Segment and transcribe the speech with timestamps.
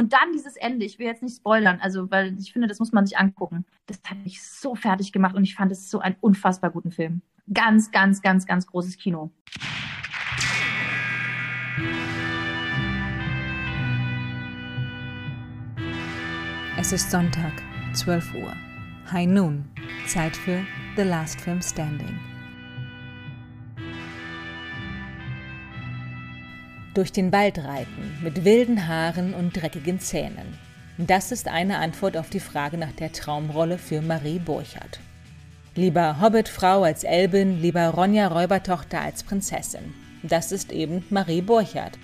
[0.00, 2.90] Und dann dieses Ende, ich will jetzt nicht spoilern, also weil ich finde, das muss
[2.90, 3.66] man sich angucken.
[3.84, 7.20] Das hat mich so fertig gemacht und ich fand es so einen unfassbar guten Film.
[7.52, 9.30] Ganz, ganz, ganz, ganz großes Kino.
[16.78, 17.52] Es ist Sonntag,
[17.92, 18.56] 12 Uhr.
[19.12, 19.66] High Noon.
[20.06, 20.64] Zeit für
[20.96, 22.29] The Last Film Standing.
[26.92, 30.58] Durch den Wald reiten, mit wilden Haaren und dreckigen Zähnen.
[30.98, 34.98] Das ist eine Antwort auf die Frage nach der Traumrolle für Marie Burchardt.
[35.76, 39.94] Lieber Hobbitfrau als Elbin, lieber Ronja Räubertochter als Prinzessin.
[40.24, 41.96] Das ist eben Marie Burchardt.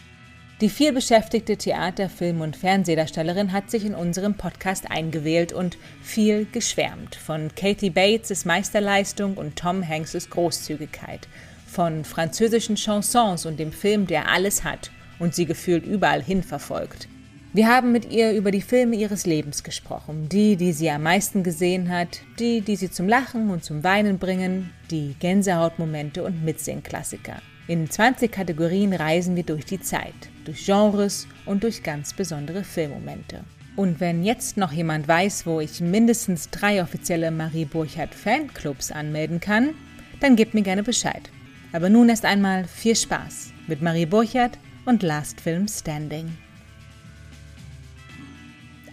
[0.60, 7.16] Die vielbeschäftigte Theater-, Film- und Fernsehdarstellerin hat sich in unserem Podcast eingewählt und viel geschwärmt
[7.16, 11.26] von Katie Bates' Meisterleistung und Tom Hanks' Großzügigkeit–
[11.76, 17.06] von französischen Chansons und dem Film, der alles hat und sie gefühlt überall hin verfolgt.
[17.52, 21.42] Wir haben mit ihr über die Filme ihres Lebens gesprochen, die, die sie am meisten
[21.42, 27.42] gesehen hat, die, die sie zum Lachen und zum Weinen bringen, die Gänsehautmomente und Mitsingklassiker.
[27.68, 30.14] In 20 Kategorien reisen wir durch die Zeit,
[30.46, 33.40] durch Genres und durch ganz besondere Filmmomente.
[33.76, 39.40] Und wenn jetzt noch jemand weiß, wo ich mindestens drei offizielle Marie Burchardt Fanclubs anmelden
[39.40, 39.74] kann,
[40.20, 41.30] dann gebt mir gerne Bescheid.
[41.72, 46.36] Aber nun erst einmal viel Spaß mit Marie Burchardt und Last Film Standing.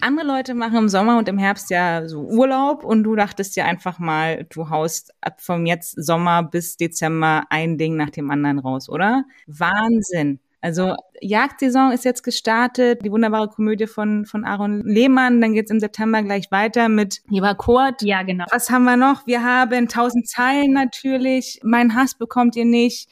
[0.01, 3.63] Andere Leute machen im Sommer und im Herbst ja so Urlaub und du dachtest ja
[3.63, 8.59] einfach mal, du haust ab vom jetzt Sommer bis Dezember ein Ding nach dem anderen
[8.59, 9.23] raus, oder?
[9.47, 10.39] Wahnsinn.
[10.63, 15.41] Also Jagdsaison ist jetzt gestartet, die wunderbare Komödie von, von Aaron Lehmann.
[15.41, 18.01] Dann geht's im September gleich weiter mit Eva Kurt.
[18.01, 18.45] Ja, genau.
[18.49, 19.27] Was haben wir noch?
[19.27, 21.59] Wir haben tausend Zeilen natürlich.
[21.63, 23.09] Mein Hass bekommt ihr nicht.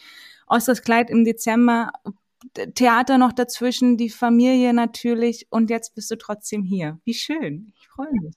[0.47, 1.91] Osters Kleid im Dezember.
[2.73, 5.47] Theater noch dazwischen, die Familie natürlich.
[5.49, 6.99] Und jetzt bist du trotzdem hier.
[7.03, 7.73] Wie schön.
[7.81, 8.33] Ich freue mich.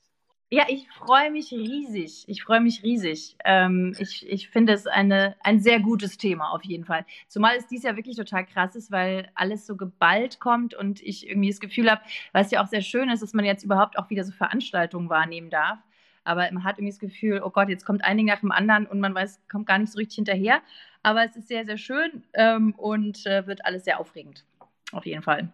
[0.51, 2.23] Ja, ich freue mich riesig.
[2.27, 3.35] Ich freue mich riesig.
[3.43, 7.05] Ähm, ich ich finde es eine, ein sehr gutes Thema auf jeden Fall.
[7.27, 11.27] Zumal es dies Jahr wirklich total krass ist, weil alles so geballt kommt und ich
[11.27, 12.01] irgendwie das Gefühl habe,
[12.31, 15.49] was ja auch sehr schön ist, dass man jetzt überhaupt auch wieder so Veranstaltungen wahrnehmen
[15.49, 15.79] darf.
[16.23, 18.85] Aber man hat irgendwie das Gefühl, oh Gott, jetzt kommt ein Ding nach dem anderen
[18.85, 20.61] und man weiß, kommt gar nicht so richtig hinterher.
[21.03, 24.45] Aber es ist sehr, sehr schön ähm, und äh, wird alles sehr aufregend.
[24.91, 25.51] Auf jeden Fall.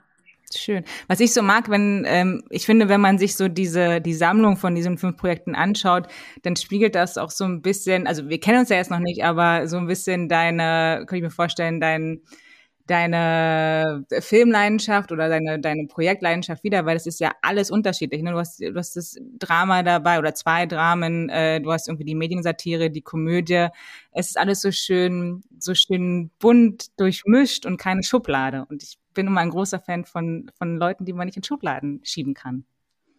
[0.57, 0.83] Schön.
[1.07, 4.57] Was ich so mag, wenn ähm, ich finde, wenn man sich so diese die Sammlung
[4.57, 6.07] von diesen fünf Projekten anschaut,
[6.43, 8.07] dann spiegelt das auch so ein bisschen.
[8.07, 11.23] Also wir kennen uns ja jetzt noch nicht, aber so ein bisschen deine, könnte ich
[11.23, 12.21] mir vorstellen, dein
[12.91, 18.21] deine Filmleidenschaft oder deine, deine Projektleidenschaft wieder, weil das ist ja alles unterschiedlich.
[18.21, 18.31] Ne?
[18.31, 22.15] Du, hast, du hast das Drama dabei oder zwei Dramen, äh, du hast irgendwie die
[22.15, 23.67] Mediensatire, die Komödie.
[24.11, 28.65] Es ist alles so schön, so schön bunt durchmischt und keine Schublade.
[28.69, 32.01] Und ich bin immer ein großer Fan von, von Leuten, die man nicht in Schubladen
[32.03, 32.65] schieben kann.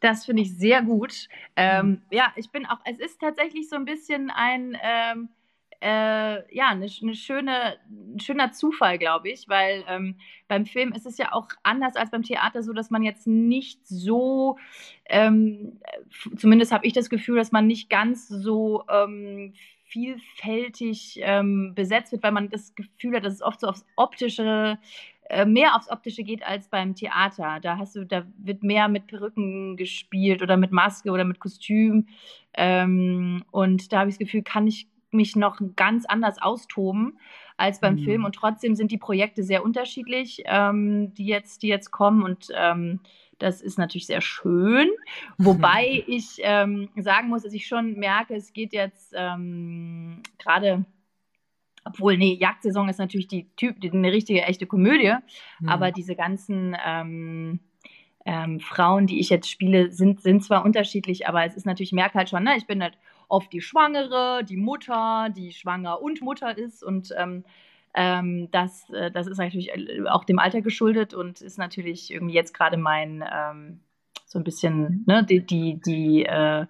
[0.01, 1.29] Das finde ich sehr gut.
[1.57, 2.03] Ähm, mhm.
[2.11, 5.31] Ja, ich bin auch, es ist tatsächlich so ein bisschen ein, ähm,
[5.83, 10.17] äh, ja, eine, eine schöne, ein schöner Zufall, glaube ich, weil ähm,
[10.47, 13.87] beim Film ist es ja auch anders als beim Theater so, dass man jetzt nicht
[13.87, 14.59] so,
[15.07, 15.81] ähm,
[16.37, 19.55] zumindest habe ich das Gefühl, dass man nicht ganz so ähm,
[19.85, 24.79] vielfältig ähm, besetzt wird, weil man das Gefühl hat, dass es oft so aufs optische
[25.29, 27.59] äh, mehr aufs Optische geht als beim Theater.
[27.61, 32.07] Da hast du, da wird mehr mit Perücken gespielt oder mit Maske oder mit Kostüm.
[32.55, 37.19] Ähm, und da habe ich das Gefühl, kann ich mich noch ganz anders austoben
[37.57, 38.05] als beim mhm.
[38.05, 38.25] Film.
[38.25, 42.23] Und trotzdem sind die Projekte sehr unterschiedlich, ähm, die, jetzt, die jetzt kommen.
[42.23, 43.01] Und ähm,
[43.39, 44.89] das ist natürlich sehr schön.
[45.39, 50.85] Wobei ich ähm, sagen muss, dass ich schon merke, es geht jetzt ähm, gerade
[51.85, 55.15] obwohl, nee, Jagdsaison ist natürlich die Typ, die, eine richtige, echte Komödie.
[55.61, 55.69] Mhm.
[55.69, 57.61] Aber diese ganzen ähm,
[58.25, 61.97] ähm, Frauen, die ich jetzt spiele, sind, sind zwar unterschiedlich, aber es ist natürlich, ich
[61.97, 62.97] merke halt schon, ne, ich bin halt
[63.33, 67.45] oft die Schwangere, die Mutter, die schwanger und Mutter ist und ähm,
[67.95, 69.71] ähm, das, äh, das ist natürlich
[70.09, 73.81] auch dem Alter geschuldet und ist natürlich irgendwie jetzt gerade mein ähm,
[74.27, 76.67] so ein bisschen ne, die, die, die, äh,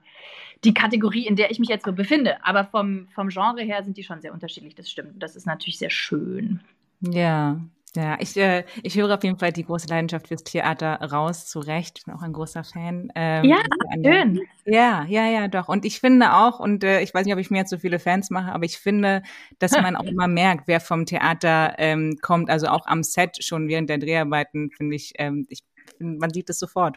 [0.64, 2.44] die Kategorie, in der ich mich jetzt so befinde.
[2.44, 5.20] Aber vom, vom Genre her sind die schon sehr unterschiedlich, das stimmt.
[5.23, 6.61] Das ist natürlich sehr schön.
[7.00, 7.61] Ja,
[7.94, 11.61] ja, ich, äh, ich höre auf jeden Fall die große Leidenschaft fürs Theater raus, zu
[11.61, 11.99] Recht.
[11.99, 13.12] Ich bin auch ein großer Fan.
[13.15, 13.59] Ähm, ja,
[13.93, 14.41] schön.
[14.65, 15.69] Ja, ja, ja, doch.
[15.69, 17.99] Und ich finde auch, und äh, ich weiß nicht, ob ich mir jetzt so viele
[17.99, 19.23] Fans mache, aber ich finde,
[19.59, 22.49] dass man auch immer merkt, wer vom Theater ähm, kommt.
[22.49, 25.62] Also auch am Set schon während der Dreharbeiten, finde ich, ähm, ich
[25.99, 26.97] find, man sieht es sofort.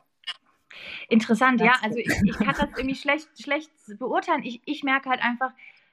[1.10, 1.74] Interessant, ja.
[1.82, 4.44] Also ich, ich kann das irgendwie schlecht, schlecht beurteilen.
[4.44, 5.52] Ich, ich merke halt einfach,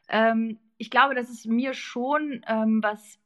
[0.08, 3.18] ähm, ich glaube, dass es mir schon ähm, was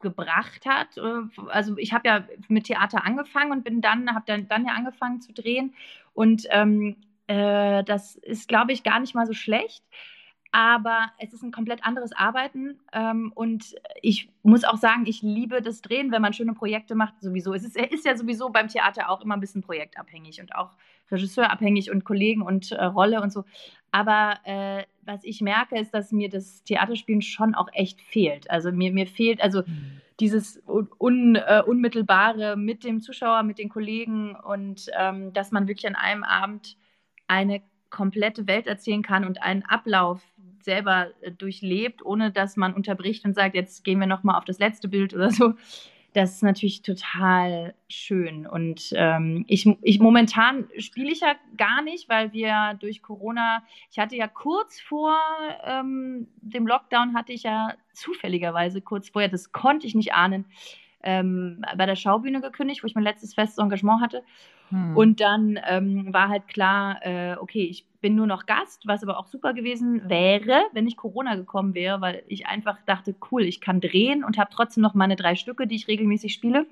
[0.00, 0.96] gebracht hat.
[0.96, 4.72] Äh, also ich habe ja mit Theater angefangen und bin dann, habe dann, dann ja
[4.72, 5.74] angefangen zu drehen.
[6.14, 6.96] Und ähm,
[7.26, 9.84] äh, das ist, glaube ich, gar nicht mal so schlecht.
[10.50, 12.80] Aber es ist ein komplett anderes Arbeiten.
[12.92, 17.20] Ähm, und ich muss auch sagen, ich liebe das Drehen, wenn man schöne Projekte macht,
[17.20, 17.52] sowieso.
[17.52, 20.70] Es ist, ist ja sowieso beim Theater auch immer ein bisschen projektabhängig und auch
[21.10, 23.44] regisseurabhängig und Kollegen und äh, Rolle und so.
[23.90, 28.48] Aber äh, was ich merke, ist, dass mir das Theaterspielen schon auch echt fehlt.
[28.50, 30.00] Also mir, mir fehlt also mhm.
[30.20, 35.88] dieses un, äh, Unmittelbare mit dem Zuschauer, mit den Kollegen und ähm, dass man wirklich
[35.88, 36.76] an einem Abend
[37.26, 40.22] eine komplette Welt erzählen kann und einen Ablauf
[40.62, 44.44] selber äh, durchlebt, ohne dass man unterbricht und sagt, jetzt gehen wir noch mal auf
[44.44, 45.54] das letzte Bild oder so
[46.14, 48.46] das ist natürlich total schön.
[48.46, 53.98] Und ähm, ich, ich momentan spiele ich ja gar nicht, weil wir durch Corona, ich
[53.98, 55.16] hatte ja kurz vor
[55.64, 60.46] ähm, dem Lockdown, hatte ich ja zufälligerweise kurz vorher, das konnte ich nicht ahnen,
[61.02, 64.22] ähm, bei der Schaubühne gekündigt, wo ich mein letztes festes Engagement hatte.
[64.70, 64.96] Hm.
[64.96, 69.18] Und dann ähm, war halt klar, äh, okay, ich bin nur noch Gast, was aber
[69.18, 73.60] auch super gewesen wäre, wenn nicht Corona gekommen wäre, weil ich einfach dachte, cool, ich
[73.60, 76.66] kann drehen und habe trotzdem noch meine drei Stücke, die ich regelmäßig spiele.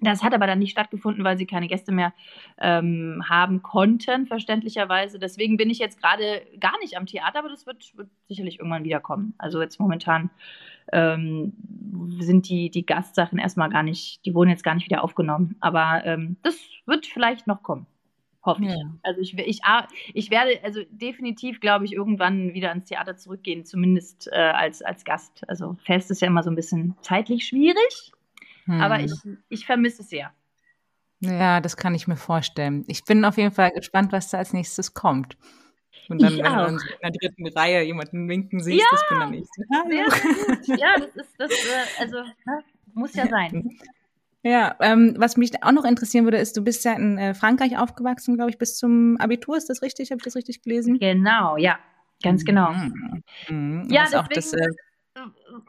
[0.00, 2.12] Das hat aber dann nicht stattgefunden, weil sie keine Gäste mehr
[2.58, 5.20] ähm, haben konnten, verständlicherweise.
[5.20, 8.84] Deswegen bin ich jetzt gerade gar nicht am Theater, aber das wird, wird sicherlich irgendwann
[8.84, 9.34] wiederkommen.
[9.38, 10.30] Also jetzt momentan
[10.92, 11.52] ähm,
[12.18, 15.56] sind die, die Gastsachen erstmal gar nicht, die wurden jetzt gar nicht wieder aufgenommen.
[15.60, 17.86] Aber ähm, das wird vielleicht noch kommen.
[18.44, 18.70] Hoffe ich.
[18.70, 18.92] Ja.
[19.02, 19.60] Also ich, ich,
[20.12, 25.04] ich werde also definitiv, glaube ich, irgendwann wieder ins Theater zurückgehen, zumindest äh, als, als
[25.04, 25.48] Gast.
[25.48, 28.12] Also fest ist ja immer so ein bisschen zeitlich schwierig,
[28.64, 28.80] hm.
[28.80, 29.12] aber ich,
[29.48, 30.32] ich vermisse es sehr.
[31.20, 32.84] Ja, das kann ich mir vorstellen.
[32.86, 35.36] Ich bin auf jeden Fall gespannt, was da als nächstes kommt.
[36.08, 36.66] Und dann, ich wenn auch.
[36.66, 39.48] du in der dritten Reihe jemanden winken siehst, ja, das bin dann ich.
[39.72, 40.76] Hallo.
[40.76, 42.18] Ja, das ist das, äh, also
[42.94, 43.78] muss ja sein.
[44.42, 47.78] Ja, ähm, was mich auch noch interessieren würde, ist, du bist ja in äh, Frankreich
[47.78, 49.56] aufgewachsen, glaube ich, bis zum Abitur.
[49.56, 50.10] Ist das richtig?
[50.10, 50.98] Habe ich das richtig gelesen?
[50.98, 51.78] Genau, ja,
[52.22, 52.70] ganz genau.
[52.72, 53.22] Mhm.
[53.48, 53.88] Mhm.
[53.90, 54.68] Ja, deswegen, auch das, äh,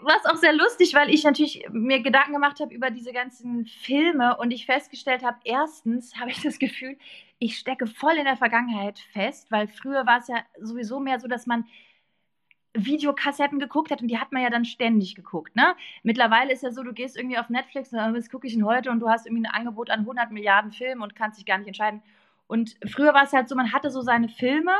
[0.01, 3.65] war es auch sehr lustig, weil ich natürlich mir Gedanken gemacht habe über diese ganzen
[3.65, 6.97] Filme und ich festgestellt habe, erstens habe ich das Gefühl,
[7.37, 11.27] ich stecke voll in der Vergangenheit fest, weil früher war es ja sowieso mehr so,
[11.27, 11.65] dass man
[12.73, 15.55] Videokassetten geguckt hat und die hat man ja dann ständig geguckt.
[15.55, 15.75] Ne?
[16.03, 18.91] Mittlerweile ist ja so, du gehst irgendwie auf Netflix und was gucke ich denn heute
[18.91, 21.67] und du hast irgendwie ein Angebot an 100 Milliarden Filmen und kannst dich gar nicht
[21.67, 22.01] entscheiden.
[22.47, 24.73] Und früher war es halt so, man hatte so seine Filme.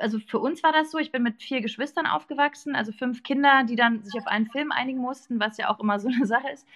[0.00, 3.64] Also für uns war das so, ich bin mit vier Geschwistern aufgewachsen, also fünf Kinder,
[3.64, 6.50] die dann sich auf einen Film einigen mussten, was ja auch immer so eine Sache
[6.52, 6.66] ist.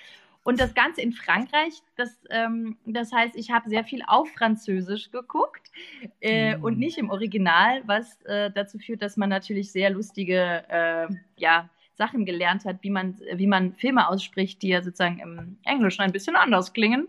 [0.44, 5.10] Und das Ganze in Frankreich, das, ähm, das heißt, ich habe sehr viel auf Französisch
[5.10, 5.72] geguckt
[6.20, 6.64] äh, mhm.
[6.64, 11.06] und nicht im Original, was äh, dazu führt, dass man natürlich sehr lustige äh,
[11.38, 16.02] ja, Sachen gelernt hat, wie man, wie man Filme ausspricht, die ja sozusagen im Englischen
[16.02, 17.08] ein bisschen anders klingen.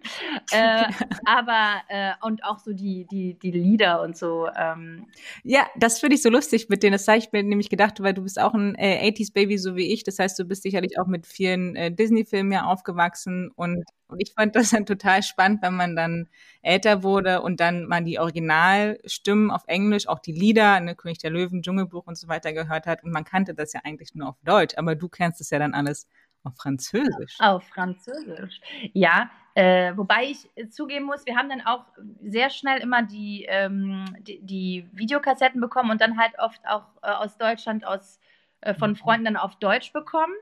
[0.52, 0.84] Äh,
[1.26, 4.48] aber äh, und auch so die, die, die Lieder und so.
[4.56, 5.08] Ähm.
[5.44, 6.94] Ja, das finde ich so lustig mit denen.
[6.94, 9.92] Das habe ich mir nämlich gedacht, weil du bist auch ein äh, 80s-Baby, so wie
[9.92, 10.04] ich.
[10.04, 14.34] Das heißt, du bist sicherlich auch mit vielen äh, Disney-Filmen ja aufgewachsen und und ich
[14.34, 16.28] fand das dann total spannend, wenn man dann
[16.62, 21.32] älter wurde und dann mal die Originalstimmen auf Englisch, auch die Lieder, ne, König der
[21.32, 23.04] Löwen, Dschungelbuch und so weiter gehört hat.
[23.04, 25.74] Und man kannte das ja eigentlich nur auf Deutsch, aber du kennst es ja dann
[25.74, 26.08] alles
[26.44, 27.38] auf Französisch.
[27.40, 28.62] Auf Französisch,
[28.94, 29.30] ja.
[29.56, 31.86] Äh, wobei ich zugeben muss, wir haben dann auch
[32.22, 37.10] sehr schnell immer die, ähm, die, die, Videokassetten bekommen und dann halt oft auch äh,
[37.10, 38.20] aus Deutschland, aus
[38.60, 38.96] äh, von mhm.
[38.98, 40.34] Freunden dann auf Deutsch bekommen.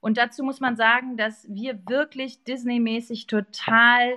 [0.00, 4.16] Und dazu muss man sagen, dass wir wirklich Disney-mäßig total,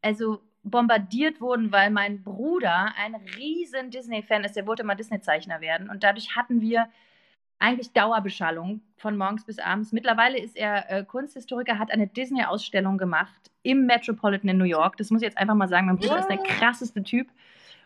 [0.00, 4.56] also bombardiert wurden, weil mein Bruder ein riesen Disney-Fan ist.
[4.56, 5.90] Der wollte mal Disney-Zeichner werden.
[5.90, 6.88] Und dadurch hatten wir
[7.64, 9.90] eigentlich Dauerbeschallung von morgens bis abends.
[9.90, 14.98] Mittlerweile ist er äh, Kunsthistoriker, hat eine Disney-Ausstellung gemacht im Metropolitan in New York.
[14.98, 15.86] Das muss ich jetzt einfach mal sagen.
[15.86, 16.18] Mein Bruder ja.
[16.18, 17.26] ist der krasseste Typ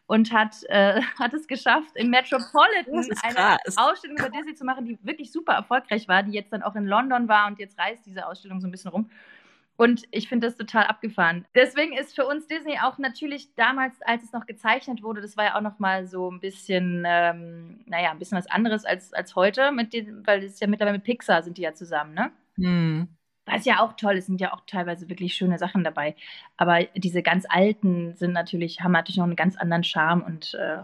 [0.08, 4.98] und hat, äh, hat es geschafft, im Metropolitan eine Ausstellung über Disney zu machen, die
[5.02, 8.26] wirklich super erfolgreich war, die jetzt dann auch in London war und jetzt reist diese
[8.26, 9.08] Ausstellung so ein bisschen rum.
[9.78, 11.46] Und ich finde das total abgefahren.
[11.54, 15.44] Deswegen ist für uns Disney auch natürlich damals, als es noch gezeichnet wurde, das war
[15.44, 19.36] ja auch noch mal so ein bisschen, ähm, naja, ein bisschen was anderes als, als
[19.36, 22.32] heute, mit den, weil es ja mittlerweile mit Pixar sind die ja zusammen, ne?
[22.56, 23.06] Hm.
[23.46, 26.16] Was ja auch toll ist, sind ja auch teilweise wirklich schöne Sachen dabei.
[26.56, 30.82] Aber diese ganz alten sind natürlich, haben natürlich noch einen ganz anderen Charme und äh,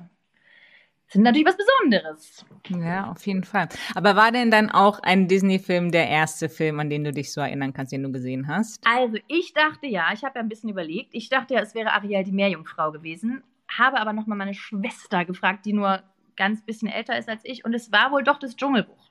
[1.09, 2.45] sind natürlich was Besonderes.
[2.69, 3.69] Ja, auf jeden Fall.
[3.95, 7.41] Aber war denn dann auch ein Disney-Film der erste Film, an den du dich so
[7.41, 8.85] erinnern kannst, den du gesehen hast?
[8.87, 11.11] Also ich dachte ja, ich habe ja ein bisschen überlegt.
[11.13, 15.67] Ich dachte ja, es wäre Ariel die Meerjungfrau gewesen, habe aber nochmal meine Schwester gefragt,
[15.67, 16.03] die nur
[16.37, 17.65] ganz bisschen älter ist als ich.
[17.65, 19.11] Und es war wohl doch das Dschungelbuch.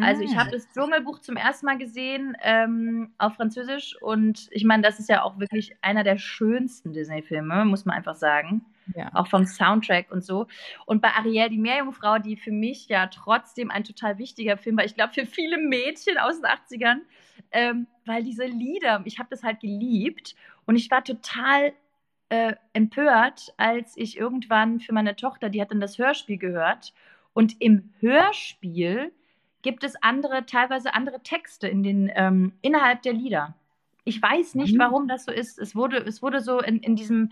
[0.00, 4.82] Also ich habe das Dschungelbuch zum ersten Mal gesehen ähm, auf Französisch und ich meine,
[4.82, 8.66] das ist ja auch wirklich einer der schönsten Disney-Filme, muss man einfach sagen.
[8.94, 9.10] Ja.
[9.14, 10.46] Auch vom Soundtrack und so.
[10.86, 14.84] Und bei Ariel, die Meerjungfrau, die für mich ja trotzdem ein total wichtiger Film war,
[14.84, 17.00] ich glaube für viele Mädchen aus den 80ern,
[17.52, 20.34] ähm, weil diese Lieder, ich habe das halt geliebt
[20.66, 21.72] und ich war total
[22.30, 26.92] äh, empört, als ich irgendwann für meine Tochter, die hat dann das Hörspiel gehört
[27.32, 29.12] und im Hörspiel
[29.62, 33.54] gibt es andere, teilweise andere Texte in den, ähm, innerhalb der Lieder.
[34.08, 34.78] Ich weiß nicht, mhm.
[34.78, 35.58] warum das so ist.
[35.58, 37.30] Es wurde, es wurde so in, in diesem,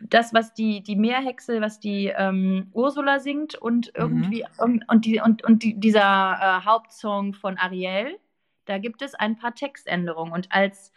[0.00, 3.92] das, was die, die Meerhexe, was die ähm, Ursula singt und mhm.
[4.00, 4.64] irgendwie, mhm.
[4.64, 6.00] und, und, die, und, und die, dieser
[6.40, 8.18] äh, Hauptsong von Ariel,
[8.66, 10.32] da gibt es ein paar Textänderungen.
[10.32, 10.92] Und als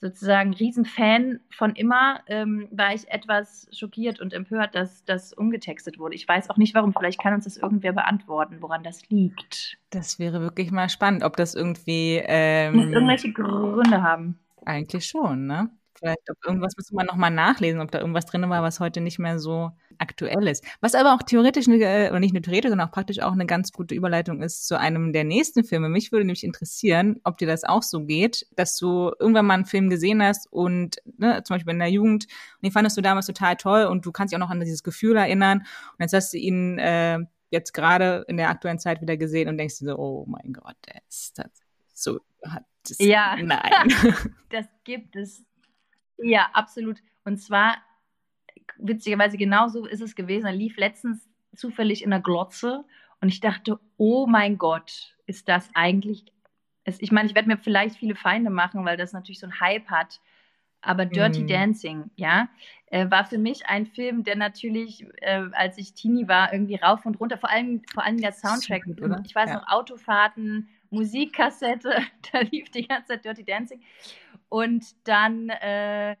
[0.00, 6.14] sozusagen Riesenfan von immer, ähm, war ich etwas schockiert und empört, dass das umgetextet wurde.
[6.14, 6.92] Ich weiß auch nicht warum.
[6.92, 9.78] Vielleicht kann uns das irgendwer beantworten, woran das liegt.
[9.90, 14.38] Das wäre wirklich mal spannend, ob das irgendwie ähm, irgendwelche Gründe haben.
[14.66, 15.70] Eigentlich schon, ne?
[15.94, 19.18] Vielleicht, ob irgendwas müsste man nochmal nachlesen, ob da irgendwas drin war, was heute nicht
[19.20, 20.62] mehr so aktuell ist.
[20.80, 23.70] Was aber auch theoretisch, äh, oder nicht nur theoretisch, sondern auch praktisch auch eine ganz
[23.72, 25.88] gute Überleitung ist zu einem der nächsten Filme.
[25.88, 29.64] Mich würde nämlich interessieren, ob dir das auch so geht, dass du irgendwann mal einen
[29.66, 33.26] Film gesehen hast und ne, zum Beispiel in der Jugend, und den fandest du damals
[33.26, 36.32] total toll und du kannst dich auch noch an dieses Gefühl erinnern und jetzt hast
[36.34, 37.20] du ihn äh,
[37.50, 40.76] jetzt gerade in der aktuellen Zeit wieder gesehen und denkst dir so, oh mein Gott,
[40.88, 41.46] der ist das
[41.94, 43.92] so, hat das, ja, nein.
[44.50, 45.44] das gibt es
[46.18, 46.98] ja, absolut.
[47.24, 47.76] Und zwar,
[48.78, 50.46] witzigerweise, genau so ist es gewesen.
[50.46, 52.84] Er lief letztens zufällig in der Glotze
[53.20, 56.24] und ich dachte, oh mein Gott, ist das eigentlich.
[56.84, 59.88] Ich meine, ich werde mir vielleicht viele Feinde machen, weil das natürlich so ein Hype
[59.88, 60.20] hat.
[60.82, 61.46] Aber Dirty mm.
[61.48, 62.48] Dancing, ja,
[62.86, 67.04] äh, war für mich ein Film, der natürlich, äh, als ich Teenie war, irgendwie rauf
[67.04, 68.84] und runter, vor allem, vor allem der Soundtrack.
[68.84, 69.56] Gut, ich weiß ja.
[69.56, 71.96] noch, Autofahrten, Musikkassette,
[72.32, 73.82] da lief die ganze Zeit Dirty Dancing.
[74.48, 76.16] Und dann, äh,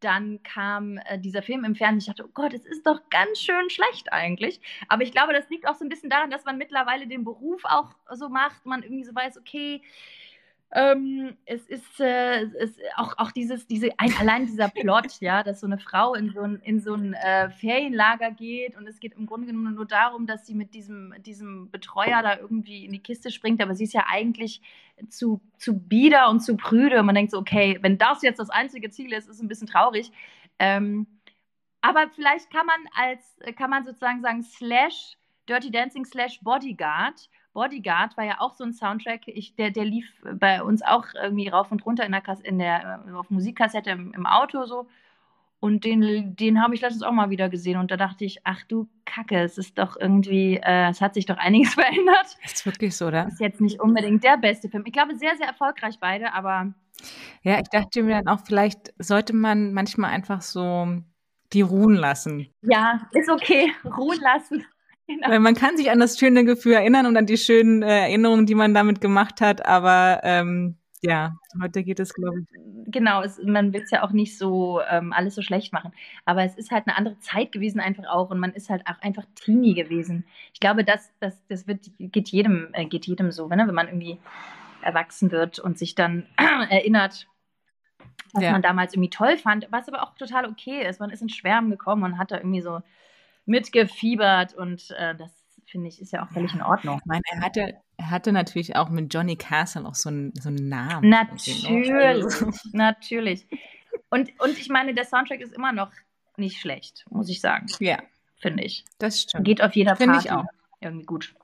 [0.00, 1.98] dann kam äh, dieser Film im Fernsehen.
[1.98, 4.60] Ich dachte, oh Gott, es ist doch ganz schön schlecht eigentlich.
[4.88, 7.64] Aber ich glaube, das liegt auch so ein bisschen daran, dass man mittlerweile den Beruf
[7.64, 8.66] auch so macht.
[8.66, 9.82] Man irgendwie so weiß, okay,
[10.70, 15.60] ähm, es ist äh, es, auch, auch dieses, diese, ein, allein dieser Plot, ja, dass
[15.60, 19.14] so eine Frau in so ein, in so ein äh, Ferienlager geht und es geht
[19.14, 23.02] im Grunde genommen nur darum, dass sie mit diesem, diesem Betreuer da irgendwie in die
[23.02, 24.60] Kiste springt, aber sie ist ja eigentlich
[25.08, 27.00] zu, zu bieder und zu prüde.
[27.00, 29.48] Und man denkt so, okay, wenn das jetzt das einzige Ziel ist, ist es ein
[29.48, 30.12] bisschen traurig.
[30.58, 31.06] Ähm,
[31.80, 35.16] aber vielleicht kann man als, kann man sozusagen sagen, slash
[35.48, 40.06] Dirty Dancing slash Bodyguard Bodyguard war ja auch so ein Soundtrack, ich, der, der lief
[40.34, 43.90] bei uns auch irgendwie rauf und runter in der, Kass, in der äh, auf Musikkassette
[43.90, 44.86] im, im Auto so.
[45.60, 48.62] Und den, den habe ich letztens auch mal wieder gesehen und da dachte ich, ach
[48.68, 52.36] du Kacke, es ist doch irgendwie, äh, es hat sich doch einiges verändert.
[52.44, 53.26] Ist wirklich so, oder?
[53.26, 54.84] Ist jetzt nicht unbedingt der beste Film.
[54.86, 56.72] Ich glaube, sehr, sehr erfolgreich beide, aber.
[57.42, 61.00] Ja, ich dachte mir dann auch, vielleicht sollte man manchmal einfach so
[61.52, 62.48] die ruhen lassen.
[62.62, 64.64] Ja, ist okay, ruhen lassen.
[65.08, 65.30] Genau.
[65.30, 68.44] Weil man kann sich an das schöne Gefühl erinnern und an die schönen äh, Erinnerungen,
[68.44, 72.46] die man damit gemacht hat, aber ähm, ja, heute geht es, glaube ich.
[72.90, 75.92] Genau, es, man will es ja auch nicht so ähm, alles so schlecht machen.
[76.24, 78.30] Aber es ist halt eine andere Zeit gewesen, einfach auch.
[78.30, 80.26] Und man ist halt auch einfach Teenie gewesen.
[80.52, 83.64] Ich glaube, das, das, das wird, geht, jedem, äh, geht jedem so, ne?
[83.66, 84.18] wenn man irgendwie
[84.82, 86.26] erwachsen wird und sich dann
[86.68, 87.28] erinnert,
[88.32, 88.52] was ja.
[88.52, 91.00] man damals irgendwie toll fand, was aber auch total okay ist.
[91.00, 92.80] Man ist in Schwärmen gekommen und hat da irgendwie so
[93.48, 95.32] mitgefiebert und äh, das
[95.66, 96.98] finde ich ist ja auch völlig in Ordnung.
[97.00, 100.48] Ich meine, er hatte, er hatte natürlich auch mit Johnny Castle auch so einen, so
[100.48, 101.08] einen Namen.
[101.08, 102.24] Natürlich,
[102.72, 103.46] natürlich.
[104.10, 105.90] Und, und ich meine, der Soundtrack ist immer noch
[106.36, 107.66] nicht schlecht, muss ich sagen.
[107.80, 107.98] Ja.
[108.36, 108.84] Finde ich.
[108.98, 109.44] Das stimmt.
[109.44, 110.44] Geht auf jeder Finde ich auch.
[110.80, 111.34] irgendwie gut.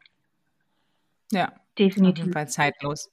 [1.33, 1.53] Ja.
[1.79, 2.13] Definitiv.
[2.13, 3.11] Auf jeden Fall zeitlos.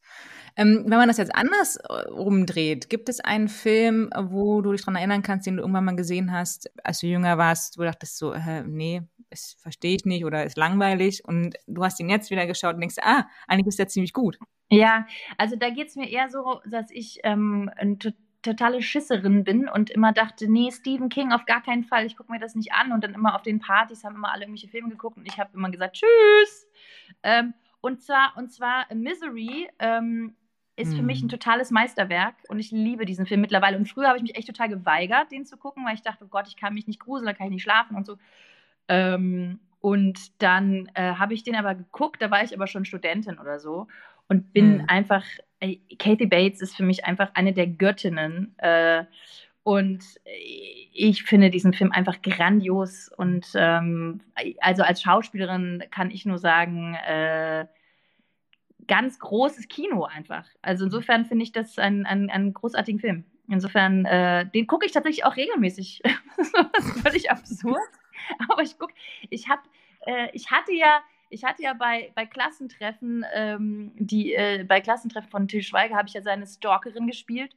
[0.55, 4.81] Ähm, wenn man das jetzt anders äh, umdreht, gibt es einen Film, wo du dich
[4.81, 7.88] daran erinnern kannst, den du irgendwann mal gesehen hast, als du jünger warst, wo du
[7.88, 12.10] dachtest so, äh, nee, das verstehe ich nicht oder ist langweilig und du hast ihn
[12.10, 14.38] jetzt wieder geschaut und denkst, ah, eigentlich ist der ziemlich gut.
[14.70, 17.98] Ja, also da geht es mir eher so, dass ich ähm, eine
[18.41, 22.31] totale Schisserin bin und immer dachte, nee, Stephen King auf gar keinen Fall, ich gucke
[22.31, 24.89] mir das nicht an und dann immer auf den Partys haben immer alle irgendwelche Filme
[24.89, 26.67] geguckt und ich habe immer gesagt, tschüss.
[27.24, 30.36] Ähm, und zwar, und zwar Misery ähm,
[30.81, 31.29] ist für mich ein hm.
[31.29, 33.77] totales Meisterwerk und ich liebe diesen Film mittlerweile.
[33.77, 36.29] Und früher habe ich mich echt total geweigert, den zu gucken, weil ich dachte, oh
[36.29, 38.17] Gott, ich kann mich nicht gruseln, da kann ich nicht schlafen und so.
[38.88, 43.39] Ähm, und dann äh, habe ich den aber geguckt, da war ich aber schon Studentin
[43.39, 43.88] oder so
[44.31, 44.85] und bin mhm.
[44.88, 45.25] einfach,
[45.59, 48.55] äh, Kathy Bates ist für mich einfach eine der Göttinnen.
[48.59, 49.03] Äh,
[49.63, 50.03] und
[50.93, 53.09] ich finde diesen Film einfach grandios.
[53.09, 54.21] Und ähm,
[54.61, 57.65] also als Schauspielerin kann ich nur sagen, äh,
[58.88, 60.45] ganz großes Kino einfach.
[60.61, 63.25] Also insofern finde ich das einen, einen, einen großartigen Film.
[63.47, 66.01] Insofern, äh, den gucke ich tatsächlich auch regelmäßig.
[66.73, 67.81] das ist völlig absurd.
[68.50, 68.93] Aber ich gucke,
[69.29, 69.61] ich habe,
[70.05, 75.29] äh, ich hatte ja, ich hatte ja bei, bei Klassentreffen, ähm, die, äh, bei Klassentreffen
[75.29, 77.55] von Til Schweiger habe ich ja seine Stalkerin gespielt.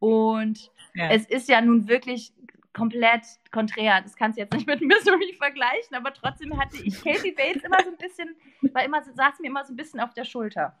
[0.00, 1.10] Und ja.
[1.10, 2.32] es ist ja nun wirklich
[2.78, 4.00] komplett konträr.
[4.02, 7.82] Das kannst du jetzt nicht mit Misery vergleichen, aber trotzdem hatte ich Katie Bates immer
[7.82, 8.36] so ein bisschen,
[8.72, 10.78] war immer, saß mir immer so ein bisschen auf der Schulter.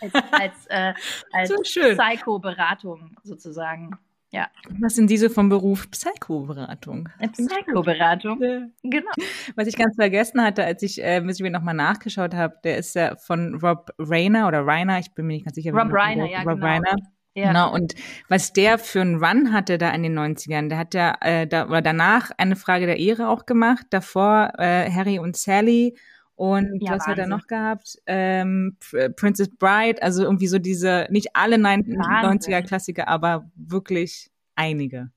[0.00, 0.94] Als, als, äh,
[1.32, 3.96] als so Psycho-Beratung sozusagen.
[4.32, 4.48] Ja.
[4.80, 5.88] Was sind diese vom Beruf?
[5.92, 7.08] Psycho-Beratung.
[7.20, 8.40] Psycho-Beratung.
[8.82, 9.10] Genau.
[9.54, 13.14] Was ich ganz vergessen hatte, als ich äh, Misery nochmal nachgeschaut habe, der ist ja
[13.14, 15.72] von Rob Reiner oder Reiner, ich bin mir nicht ganz sicher.
[15.72, 16.66] Rob Reiner, ja, Rob genau.
[16.66, 16.96] Reiner.
[17.34, 17.48] Ja.
[17.48, 17.94] Genau, und
[18.28, 21.66] was der für einen Run hatte da in den 90ern, der hat ja äh, da,
[21.66, 25.96] oder danach eine Frage der Ehre auch gemacht, davor äh, Harry und Sally
[26.36, 27.10] und ja, was Wahnsinn.
[27.10, 27.98] hat er noch gehabt?
[28.06, 28.76] Ähm,
[29.16, 35.10] Princess Bride, also irgendwie so diese, nicht alle 90er-Klassiker, aber wirklich einige.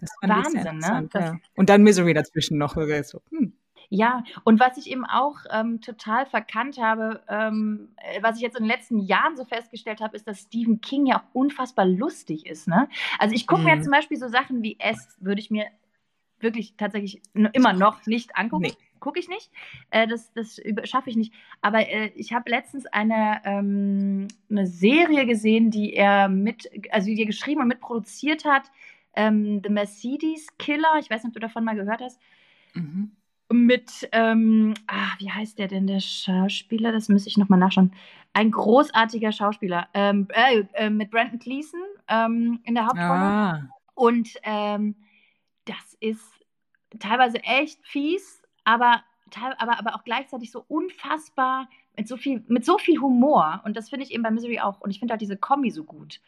[0.00, 1.08] Das fand Wahnsinn, ich sehr ne?
[1.14, 1.36] Ja.
[1.54, 2.74] Und dann Misery dazwischen noch.
[2.74, 3.52] So, hm.
[3.88, 8.56] Ja, und was ich eben auch ähm, total verkannt habe, ähm, äh, was ich jetzt
[8.56, 12.46] in den letzten Jahren so festgestellt habe, ist, dass Stephen King ja auch unfassbar lustig
[12.46, 12.68] ist.
[12.68, 12.88] Ne?
[13.18, 13.66] Also ich gucke mhm.
[13.66, 15.66] mir zum Beispiel so Sachen wie S, würde ich mir
[16.40, 18.64] wirklich tatsächlich immer noch nicht angucken.
[18.64, 18.74] Nee.
[19.00, 19.50] Gucke ich nicht.
[19.90, 21.32] Äh, das das schaffe ich nicht.
[21.60, 27.20] Aber äh, ich habe letztens eine, ähm, eine Serie gesehen, die er mit, also die
[27.20, 28.70] er geschrieben und mitproduziert hat.
[29.14, 30.98] Ähm, The Mercedes Killer.
[31.00, 32.20] Ich weiß nicht, ob du davon mal gehört hast.
[32.74, 33.12] Mhm
[33.50, 36.92] mit, ähm, ah, wie heißt der denn, der Schauspieler?
[36.92, 37.92] Das müsste ich nochmal nachschauen.
[38.32, 39.88] Ein großartiger Schauspieler.
[39.94, 43.10] Ähm, äh, äh, mit Brandon Gleason ähm, in der Hauptrolle.
[43.10, 43.68] Ah.
[43.94, 44.96] Und ähm,
[45.64, 46.24] das ist
[46.98, 49.02] teilweise echt fies, aber,
[49.58, 53.60] aber, aber auch gleichzeitig so unfassbar mit so viel, mit so viel Humor.
[53.64, 54.80] Und das finde ich eben bei Misery auch.
[54.80, 56.20] Und ich finde halt diese Kombi so gut.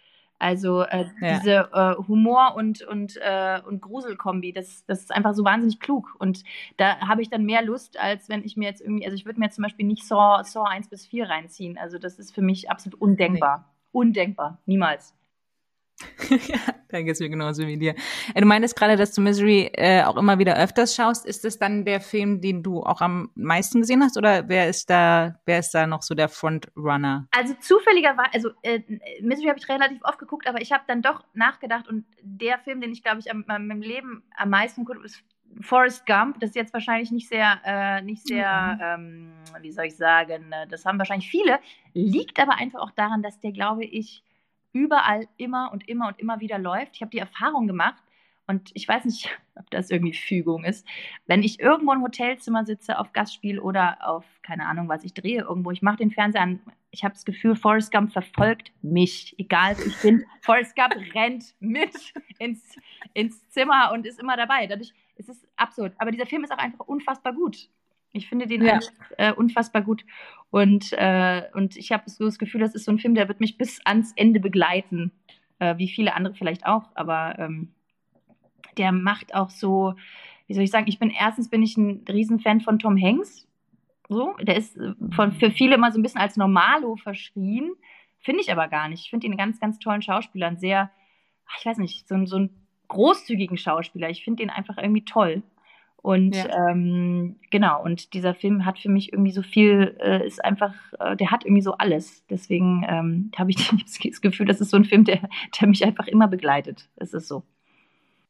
[0.44, 1.38] Also äh, ja.
[1.38, 6.14] diese äh, Humor- und, und, äh, und Gruselkombi, das, das ist einfach so wahnsinnig klug.
[6.18, 6.44] Und
[6.76, 9.40] da habe ich dann mehr Lust, als wenn ich mir jetzt irgendwie, also ich würde
[9.40, 11.78] mir jetzt zum Beispiel nicht Saw, Saw 1 bis 4 reinziehen.
[11.78, 13.58] Also das ist für mich absolut undenkbar.
[13.58, 13.88] Nee.
[13.92, 15.14] Undenkbar, niemals.
[16.30, 17.94] ja, da geht es mir genauso wie dir.
[18.34, 21.26] Äh, du meintest gerade, dass du Misery äh, auch immer wieder öfters schaust.
[21.26, 24.16] Ist das dann der Film, den du auch am meisten gesehen hast?
[24.16, 27.26] Oder wer ist da, wer ist da noch so der Frontrunner?
[27.30, 28.80] Also zufälligerweise, also äh,
[29.20, 32.80] Misery habe ich relativ oft geguckt, aber ich habe dann doch nachgedacht und der Film,
[32.80, 35.22] den ich, glaube ich, am, im Leben am meisten gucke, ist
[35.60, 36.40] Forrest Gump.
[36.40, 39.32] Das ist jetzt wahrscheinlich nicht sehr, äh, nicht sehr, mhm.
[39.54, 41.58] ähm, wie soll ich sagen, äh, das haben wahrscheinlich viele.
[41.92, 44.22] Liegt aber einfach auch daran, dass der, glaube ich,
[44.74, 46.96] überall immer und immer und immer wieder läuft.
[46.96, 48.02] Ich habe die Erfahrung gemacht
[48.46, 50.86] und ich weiß nicht, ob das irgendwie Fügung ist.
[51.26, 55.42] Wenn ich irgendwo im Hotelzimmer sitze auf Gastspiel oder auf, keine Ahnung, was ich drehe
[55.42, 56.60] irgendwo, ich mache den Fernseher an,
[56.90, 60.24] ich habe das Gefühl, Forrest Gump verfolgt mich, egal wo ich bin.
[60.42, 62.76] Forrest Gump rennt mit ins,
[63.14, 64.66] ins Zimmer und ist immer dabei.
[64.66, 65.94] Dadurch es ist es absurd.
[65.98, 67.68] Aber dieser Film ist auch einfach unfassbar gut.
[68.14, 68.74] Ich finde den ja.
[68.74, 70.04] einfach, äh, unfassbar gut.
[70.50, 73.40] Und, äh, und ich habe so das Gefühl, das ist so ein Film, der wird
[73.40, 75.10] mich bis ans Ende begleiten.
[75.58, 76.90] Äh, wie viele andere vielleicht auch.
[76.94, 77.72] Aber ähm,
[78.78, 79.94] der macht auch so,
[80.46, 83.48] wie soll ich sagen, ich bin erstens bin ich ein Riesenfan von Tom Hanks.
[84.08, 87.72] So, der ist äh, von, für viele immer so ein bisschen als Normalo verschrien.
[88.20, 89.02] Finde ich aber gar nicht.
[89.04, 90.46] Ich finde ihn einen ganz, ganz tollen Schauspieler.
[90.46, 90.90] Einen sehr,
[91.58, 94.08] ich weiß nicht, so, so einen großzügigen Schauspieler.
[94.08, 95.42] Ich finde ihn einfach irgendwie toll.
[96.04, 96.68] Und ja.
[96.68, 101.16] ähm, genau, und dieser Film hat für mich irgendwie so viel, äh, ist einfach, äh,
[101.16, 102.22] der hat irgendwie so alles.
[102.28, 103.70] Deswegen ähm, habe ich
[104.04, 105.20] das Gefühl, das ist so ein Film, der,
[105.58, 106.90] der mich einfach immer begleitet.
[106.96, 107.42] Es ist so.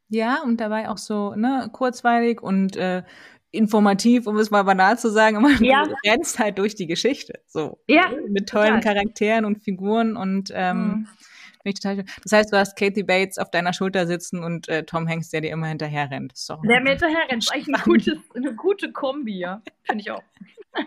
[0.08, 3.02] Ja, und dabei auch so ne, kurzweilig und äh,
[3.50, 5.82] informativ, um es mal banal zu sagen, aber ja.
[5.82, 7.40] du rennst halt durch die Geschichte.
[7.48, 7.80] So.
[7.88, 8.08] Ja.
[8.28, 8.94] Mit tollen total.
[8.94, 11.08] Charakteren und Figuren und ähm, mhm.
[11.64, 12.04] Ich total.
[12.22, 15.40] Das heißt, du hast Katie Bates auf deiner Schulter sitzen und äh, Tom Hanks, der
[15.40, 16.32] dir immer hinterher rennt.
[16.62, 17.48] der mir hinterher rennt.
[17.52, 19.62] Eigentlich ein gutes, eine gute Kombi, ja.
[19.82, 20.22] Finde ich auch.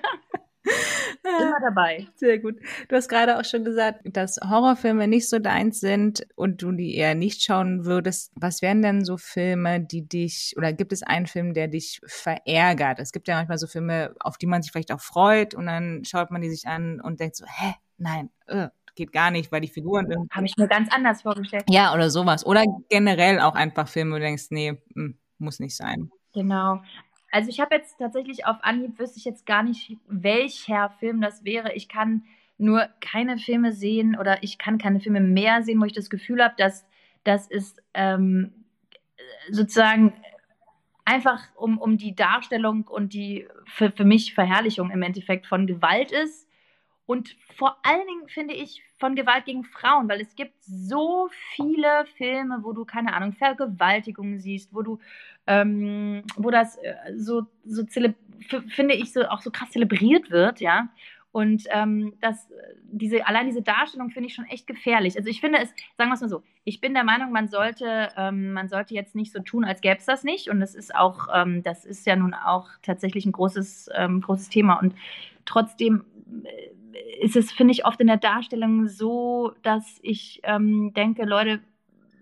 [1.24, 2.08] Immer dabei.
[2.16, 2.58] Sehr gut.
[2.88, 6.96] Du hast gerade auch schon gesagt, dass Horrorfilme nicht so deins sind und du die
[6.96, 8.32] eher nicht schauen würdest.
[8.36, 13.00] Was wären denn so Filme, die dich, oder gibt es einen Film, der dich verärgert?
[13.00, 16.04] Es gibt ja manchmal so Filme, auf die man sich vielleicht auch freut und dann
[16.06, 19.62] schaut man die sich an und denkt so, hä, nein, uh, geht gar nicht, weil
[19.62, 20.36] die Figuren irgendwie.
[20.36, 21.64] Habe ich mir ganz anders vorgestellt.
[21.70, 22.46] Ja, oder sowas.
[22.46, 26.12] Oder generell auch einfach Filme, wo du denkst, nee, hm, muss nicht sein.
[26.34, 26.82] Genau.
[27.32, 31.46] Also ich habe jetzt tatsächlich auf Anhieb wüsste ich jetzt gar nicht, welcher Film das
[31.46, 31.74] wäre.
[31.74, 32.24] Ich kann
[32.58, 36.44] nur keine Filme sehen oder ich kann keine Filme mehr sehen, wo ich das Gefühl
[36.44, 36.86] habe, dass
[37.24, 38.66] das ist ähm,
[39.52, 40.14] sozusagen
[41.06, 46.12] einfach um, um die Darstellung und die für, für mich Verherrlichung im Endeffekt von Gewalt
[46.12, 46.47] ist
[47.08, 52.06] und vor allen Dingen finde ich von Gewalt gegen Frauen, weil es gibt so viele
[52.18, 55.00] Filme, wo du, keine Ahnung, Vergewaltigungen siehst, wo du,
[55.48, 60.90] ähm, wo das äh, so, so finde ich, so auch so krass zelebriert wird, ja.
[61.32, 62.50] Und ähm, das,
[62.84, 65.16] diese, allein diese Darstellung finde ich schon echt gefährlich.
[65.18, 68.10] Also ich finde es, sagen wir es mal so, ich bin der Meinung, man sollte,
[68.18, 70.50] ähm, man sollte jetzt nicht so tun, als gäbe es das nicht.
[70.50, 74.50] Und das ist auch, ähm, das ist ja nun auch tatsächlich ein großes, ähm, großes
[74.50, 74.80] Thema.
[74.80, 74.94] Und
[75.46, 76.06] trotzdem
[76.44, 76.72] äh,
[77.22, 81.62] ist es, finde ich, oft in der Darstellung so, dass ich ähm, denke, Leute,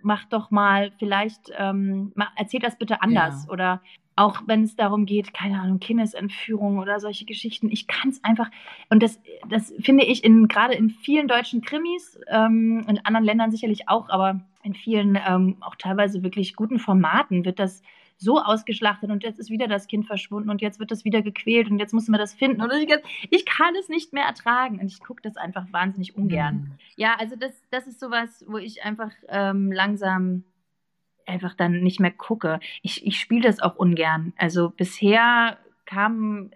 [0.01, 3.45] macht doch mal vielleicht, ähm, erzählt das bitte anders.
[3.45, 3.51] Ja.
[3.51, 3.81] Oder
[4.15, 7.69] auch wenn es darum geht, keine Ahnung, Kindesentführung oder solche Geschichten.
[7.69, 8.49] Ich kann es einfach,
[8.89, 13.51] und das, das finde ich in, gerade in vielen deutschen Krimis, ähm, in anderen Ländern
[13.51, 17.81] sicherlich auch, aber in vielen ähm, auch teilweise wirklich guten Formaten wird das
[18.17, 21.69] so ausgeschlachtet und jetzt ist wieder das Kind verschwunden und jetzt wird das wieder gequält
[21.69, 22.61] und jetzt müssen wir das finden.
[22.61, 22.89] Und ich,
[23.29, 26.55] ich kann es nicht mehr ertragen und ich gucke das einfach wahnsinnig ungern.
[26.55, 26.71] Mhm.
[26.95, 30.43] Ja, also das, das ist sowas, wo ich einfach ähm, langsam
[31.27, 32.59] einfach dann nicht mehr gucke.
[32.81, 34.33] Ich, ich spiele das auch ungern.
[34.37, 36.51] Also bisher kam,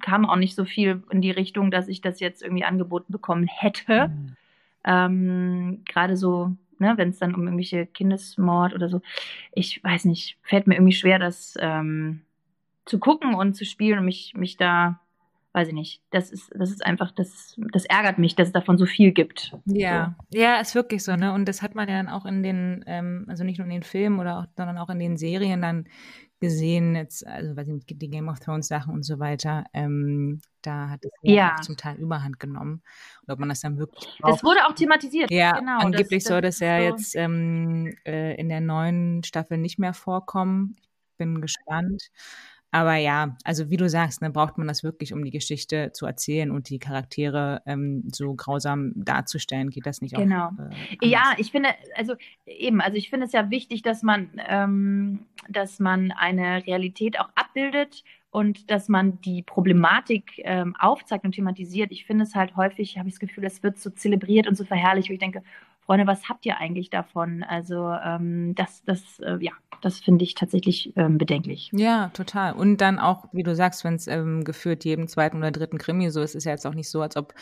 [0.00, 3.46] kam auch nicht so viel in die Richtung, dass ich das jetzt irgendwie angeboten bekommen
[3.46, 4.08] hätte.
[4.08, 4.36] Mhm.
[4.84, 9.00] Ähm, Gerade so, ne, wenn es dann um irgendwelche Kindesmord oder so,
[9.52, 12.22] ich weiß nicht, fällt mir irgendwie schwer, das ähm,
[12.84, 15.00] zu gucken und zu spielen und mich, mich da
[15.52, 18.78] weiß ich nicht, das ist, das ist einfach, das, das ärgert mich, dass es davon
[18.78, 19.56] so viel gibt.
[19.64, 20.38] Ja, so.
[20.38, 21.32] ja, ist wirklich so, ne?
[21.32, 23.82] Und das hat man ja dann auch in den, ähm, also nicht nur in den
[23.82, 25.86] Filmen oder auch, sondern auch in den Serien dann
[26.40, 30.40] gesehen, jetzt, also weiß ich nicht, die Game of Thrones Sachen und so weiter, ähm,
[30.62, 32.82] da hat es ja zum Teil Überhand genommen.
[33.22, 34.18] Und ob man das dann wirklich.
[34.20, 34.34] Braucht.
[34.34, 35.30] Das wurde auch thematisiert.
[35.30, 39.58] Ja, genau, angeblich das, soll das, ja so jetzt ähm, äh, in der neuen Staffel
[39.58, 40.76] nicht mehr vorkommen.
[40.78, 42.10] Ich bin gespannt.
[42.70, 46.04] Aber ja, also wie du sagst, ne, braucht man das wirklich, um die Geschichte zu
[46.04, 49.70] erzählen und die Charaktere ähm, so grausam darzustellen?
[49.70, 50.20] Geht das nicht auch?
[50.20, 50.50] Genau.
[51.00, 55.26] Äh, ja, ich finde, also eben, also ich finde es ja wichtig, dass man, ähm,
[55.48, 61.90] dass man eine Realität auch abbildet und dass man die Problematik ähm, aufzeigt und thematisiert.
[61.90, 64.64] Ich finde es halt häufig, habe ich das Gefühl, es wird so zelebriert und so
[64.64, 65.42] verherrlicht, wo ich denke,
[65.88, 67.42] Freunde, was habt ihr eigentlich davon?
[67.42, 71.70] Also ähm, das, das, äh, ja, das finde ich tatsächlich ähm, bedenklich.
[71.72, 72.52] Ja, total.
[72.52, 76.10] Und dann auch, wie du sagst, wenn es ähm, geführt jedem zweiten oder dritten Krimi
[76.10, 77.32] so ist, ist ja jetzt auch nicht so, als ob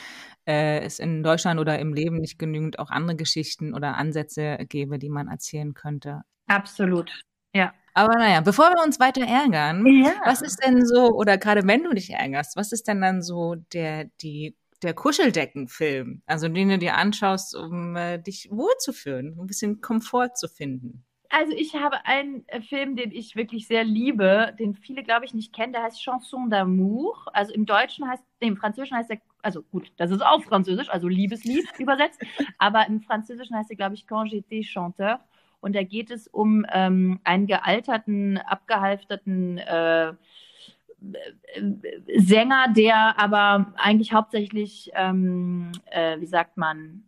[0.47, 5.01] äh, es in Deutschland oder im Leben nicht genügend auch andere Geschichten oder Ansätze gäbe,
[5.01, 6.23] die man erzählen könnte.
[6.47, 7.11] Absolut,
[7.53, 7.75] ja.
[7.95, 10.13] Aber naja, bevor wir uns weiter ärgern, ja.
[10.25, 13.57] was ist denn so, oder gerade wenn du dich ärgerst, was ist denn dann so
[13.73, 19.81] der, die der Kuscheldeckenfilm, also den du dir anschaust, um äh, dich wohlzufühlen, ein bisschen
[19.81, 21.05] Komfort zu finden?
[21.31, 25.35] Also ich habe einen äh, Film, den ich wirklich sehr liebe, den viele, glaube ich,
[25.35, 27.15] nicht kennen, der heißt Chanson d'amour.
[27.33, 30.89] Also im Deutschen heißt, nee, im Französischen heißt der, also gut, das ist auch Französisch,
[30.89, 32.21] also Liebeslied übersetzt,
[32.59, 35.21] aber im Französischen heißt er, glaube ich, Quand j'étais chanteur.
[35.61, 40.13] Und da geht es um ähm, einen gealterten, abgehalfterten äh,
[42.17, 47.05] Sänger, der aber eigentlich hauptsächlich, ähm, äh, wie sagt man,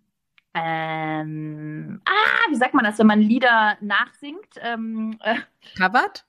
[0.55, 4.55] ähm, ah, wie sagt man das, wenn man Lieder nachsingt?
[4.61, 5.37] Ähm, äh,
[5.77, 6.27] Covered?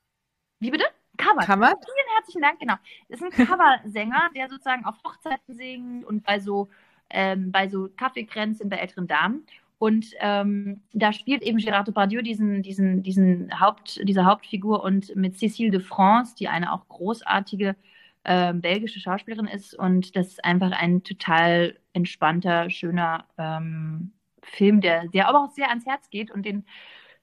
[0.59, 0.85] Wie bitte?
[1.17, 1.45] Covered.
[1.45, 1.77] Covered?
[1.83, 2.75] Vielen herzlichen Dank, genau.
[3.09, 6.69] Das ist ein Coversänger, der sozusagen auf Hochzeiten singt und bei so,
[7.09, 9.45] ähm, bei so Kaffeekränzen bei älteren Damen.
[9.79, 15.35] Und ähm, da spielt eben Gérard Depardieu diesen, diesen, diesen Haupt, diese Hauptfigur und mit
[15.35, 17.77] Cécile de France, die eine auch großartige
[18.25, 19.73] äh, belgische Schauspielerin ist.
[19.73, 24.11] Und das ist einfach ein total entspannter, schöner ähm,
[24.43, 26.65] Film, der, der aber auch sehr ans Herz geht und den,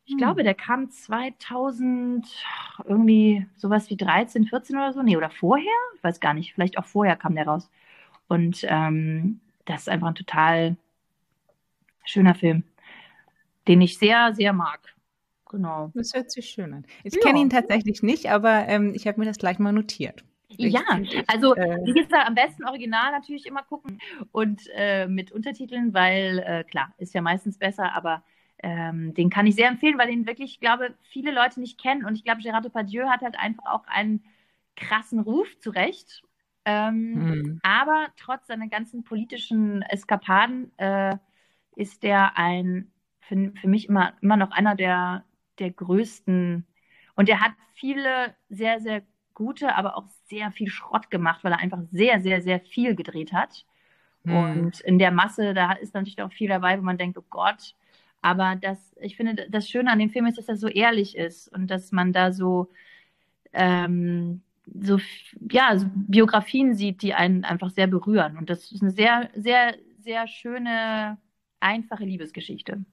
[0.07, 0.19] ich hm.
[0.19, 2.27] glaube, der kam 2000
[2.87, 5.03] irgendwie sowas wie 13, 14 oder so.
[5.03, 5.67] Nee, oder vorher?
[5.95, 6.55] Ich weiß gar nicht.
[6.55, 7.71] Vielleicht auch vorher kam der raus.
[8.29, 10.77] Und ähm, das ist einfach ein total
[12.07, 12.65] schöner Film,
[13.69, 14.95] den ich sehr, sehr mag.
[15.49, 15.93] Genau.
[15.95, 16.87] Das hört sich schön an.
[17.05, 17.21] Ich ja.
[17.21, 20.25] kenne ihn tatsächlich nicht, aber ähm, ich habe mir das gleich mal notiert.
[20.49, 20.83] Ich, ja,
[21.27, 24.01] also äh, wie gesagt, am besten original natürlich immer gucken
[24.33, 28.23] und äh, mit Untertiteln, weil äh, klar, ist ja meistens besser, aber
[28.63, 32.05] ähm, den kann ich sehr empfehlen, weil den wirklich, ich glaube, viele Leute nicht kennen
[32.05, 34.25] und ich glaube, Gérard Depardieu hat halt einfach auch einen
[34.77, 36.23] krassen Ruf zurecht.
[36.65, 37.61] Ähm, mhm.
[37.63, 41.17] Aber trotz seiner ganzen politischen Eskapaden äh,
[41.77, 45.25] ist der ein, für, für mich immer, immer noch einer der,
[45.61, 46.67] der größten.
[47.15, 49.03] Und er hat viele sehr, sehr
[49.35, 53.33] gute, aber auch sehr viel Schrott gemacht, weil er einfach sehr, sehr, sehr viel gedreht
[53.33, 53.65] hat.
[54.25, 54.37] Mhm.
[54.37, 57.75] Und in der Masse, da ist natürlich auch viel dabei, wo man denkt, oh Gott.
[58.23, 61.49] Aber das, ich finde, das Schöne an dem Film ist, dass er so ehrlich ist
[61.49, 62.71] und dass man da so,
[63.53, 64.99] ähm, so,
[65.51, 68.37] ja, so Biografien sieht, die einen einfach sehr berühren.
[68.37, 71.19] Und das ist eine sehr, sehr, sehr schöne,
[71.61, 72.85] einfache Liebesgeschichte.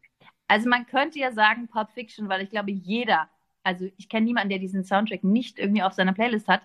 [0.47, 3.29] Also man könnte ja sagen Pulp Fiction, weil ich glaube, jeder
[3.65, 6.61] also ich kenne niemanden, der diesen Soundtrack nicht irgendwie auf seiner Playlist hat.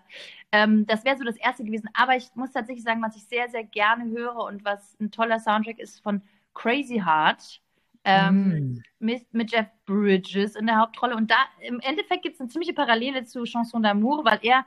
[0.53, 1.89] Ähm, das wäre so das erste gewesen.
[1.95, 5.41] Aber ich muss tatsächlich sagen, was ich sehr, sehr gerne höre und was ein toller
[5.41, 6.23] Soundtrack ist von
[6.55, 7.61] Crazy Heart.
[8.03, 8.83] Ähm, mm.
[8.99, 11.17] mit, mit Jeff Bridges in der Hauptrolle.
[11.17, 14.65] Und da im Endeffekt gibt es eine ziemliche Parallele zu Chanson d'amour, weil er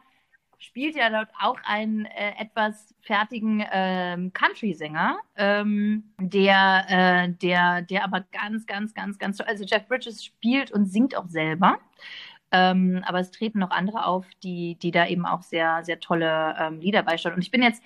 [0.63, 8.03] spielt ja dort auch einen äh, etwas fertigen ähm, Country-Sänger, ähm, der, äh, der, der
[8.05, 11.79] aber ganz, ganz, ganz, ganz, also Jeff Bridges spielt und singt auch selber.
[12.51, 16.55] Ähm, aber es treten noch andere auf, die, die da eben auch sehr, sehr tolle
[16.57, 17.35] ähm, Lieder beisteuern.
[17.35, 17.83] Und ich bin jetzt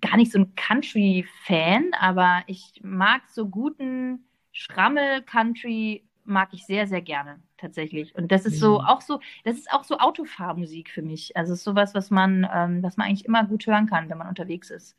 [0.00, 7.02] gar nicht so ein Country-Fan, aber ich mag so guten Schrammel-Country mag ich sehr, sehr
[7.02, 8.14] gerne tatsächlich.
[8.14, 8.86] Und das ist so mhm.
[8.86, 11.36] auch so, das ist auch so Autofahrmusik für mich.
[11.36, 14.18] Also es ist sowas, was man, ähm, was man eigentlich immer gut hören kann, wenn
[14.18, 14.96] man unterwegs ist.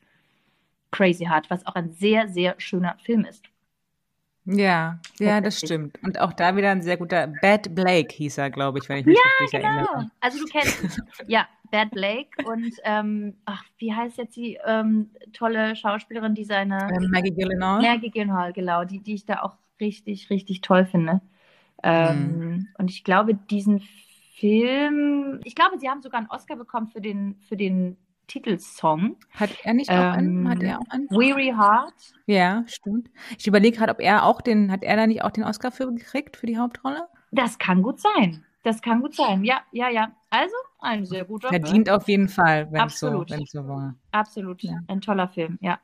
[0.91, 3.45] Crazy Heart, was auch ein sehr, sehr schöner Film ist.
[4.45, 5.97] Ja, ja, das stimmt.
[6.04, 9.06] Und auch da wieder ein sehr guter Bad Blake hieß er, glaube ich, wenn ich
[9.08, 9.73] mich ja, richtig genau.
[9.73, 10.12] erinnere.
[10.21, 15.75] Also du kennst ja Bad Blake und ähm, ach, wie heißt jetzt die ähm, tolle
[15.75, 17.82] Schauspielerin, die seine ähm, Maggie Gyllenhaal.
[17.82, 21.21] Maggie Gyllenhaal, genau, die, die ich da auch richtig, richtig toll finde.
[21.84, 22.68] Ähm, mhm.
[22.78, 23.82] Und ich glaube, diesen
[24.36, 29.18] Film, ich glaube, sie haben sogar einen Oscar bekommen für den, für den Titelsong.
[29.32, 30.50] Hat er nicht auch einen?
[30.50, 31.10] Hat er auch einen?
[31.10, 31.94] Weary Heart.
[32.26, 33.10] Ja, stimmt.
[33.38, 35.92] Ich überlege gerade, ob er auch den, hat er da nicht auch den Oscar für
[35.94, 37.08] gekriegt, für die Hauptrolle?
[37.32, 38.44] Das kann gut sein.
[38.64, 39.44] Das kann gut sein.
[39.44, 40.12] Ja, ja, ja.
[40.32, 41.98] Also ein sehr guter Verdient Film.
[41.98, 43.96] auf jeden Fall, wenn es so, so war.
[44.12, 44.64] Absolut.
[44.64, 44.80] Ja.
[44.88, 45.80] Ein toller Film, ja.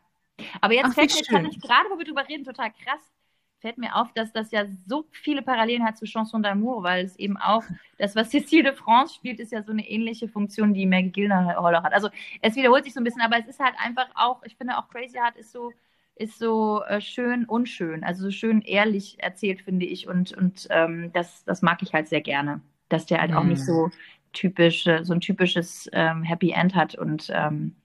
[0.61, 3.11] Aber jetzt Ach, fällt mir gerade, wo wir drüber reden, total krass
[3.61, 7.15] fällt mir auf, dass das ja so viele Parallelen hat zu Chanson d'amour, weil es
[7.17, 7.63] eben auch,
[7.97, 11.83] das, was Cécile de France spielt, ist ja so eine ähnliche Funktion, die Maggie Gyllenhaal
[11.83, 11.93] hat.
[11.93, 12.09] Also
[12.41, 14.89] es wiederholt sich so ein bisschen, aber es ist halt einfach auch, ich finde auch
[14.89, 15.71] Crazy Heart ist so,
[16.15, 20.07] ist so äh, schön unschön, also so schön ehrlich erzählt, finde ich.
[20.07, 23.35] Und, und ähm, das, das mag ich halt sehr gerne, dass der halt mm.
[23.35, 23.91] auch nicht so mhm.
[24.33, 27.75] typisch, so ein typisches ähm, Happy End hat und ähm,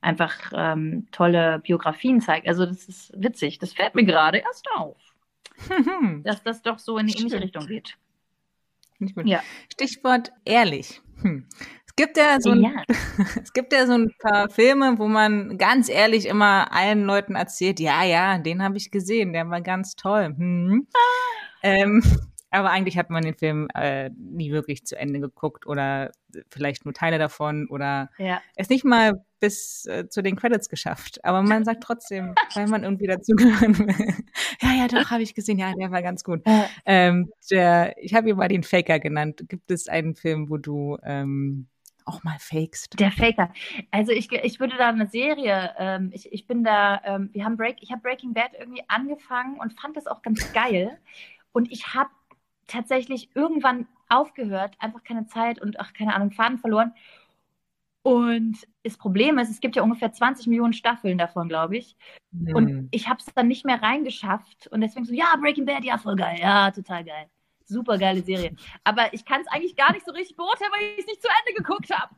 [0.00, 2.48] einfach ähm, tolle Biografien zeigt.
[2.48, 3.58] Also das ist witzig.
[3.58, 4.96] Das fällt mir gerade erst auf.
[6.24, 7.96] Dass das doch so in die ähnliche Richtung geht.
[9.24, 9.42] Ja.
[9.72, 11.00] Stichwort ehrlich.
[11.22, 11.46] Hm.
[11.86, 12.82] Es gibt ja so ein, ja.
[13.42, 17.80] es gibt ja so ein paar Filme, wo man ganz ehrlich immer allen Leuten erzählt,
[17.80, 20.34] ja, ja, den habe ich gesehen, der war ganz toll.
[20.36, 20.86] Hm.
[21.62, 22.02] Ähm,
[22.50, 26.12] aber eigentlich hat man den Film äh, nie wirklich zu Ende geguckt oder
[26.50, 28.40] vielleicht nur Teile davon oder ja.
[28.54, 31.24] es nicht mal bis äh, zu den Credits geschafft.
[31.24, 34.14] Aber man sagt trotzdem, weil man irgendwie dazugehören will.
[34.60, 35.58] ja, ja, doch, habe ich gesehen.
[35.58, 36.42] Ja, der war ganz gut.
[36.84, 39.44] Ähm, der, ich habe ihn mal den Faker genannt.
[39.48, 41.68] Gibt es einen Film, wo du ähm,
[42.08, 42.98] auch mal fakest?
[42.98, 43.52] Der Faker.
[43.90, 47.56] Also ich, ich würde da eine Serie, ähm, ich, ich bin da, ähm, wir haben
[47.56, 50.98] Break, ich habe Breaking Bad irgendwie angefangen und fand das auch ganz geil.
[51.52, 52.10] Und ich habe
[52.66, 56.94] tatsächlich irgendwann aufgehört, einfach keine Zeit und ach, keine Ahnung, Faden verloren.
[58.08, 61.94] Und das Problem ist, es gibt ja ungefähr 20 Millionen Staffeln davon, glaube ich.
[62.30, 62.56] Mhm.
[62.56, 64.66] Und ich habe es dann nicht mehr reingeschafft.
[64.68, 66.38] Und deswegen so, ja, Breaking Bad, ja, voll geil.
[66.40, 67.26] Ja, total geil.
[67.66, 68.56] Super geile Serie.
[68.82, 71.28] Aber ich kann es eigentlich gar nicht so richtig beurteilen, weil ich es nicht zu
[71.28, 72.14] Ende geguckt habe.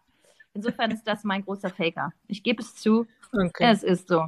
[0.55, 2.13] Insofern ist das mein großer Faker.
[2.29, 3.09] Ich gebe es zu.
[3.33, 3.73] Okay.
[3.73, 4.27] Es ist so.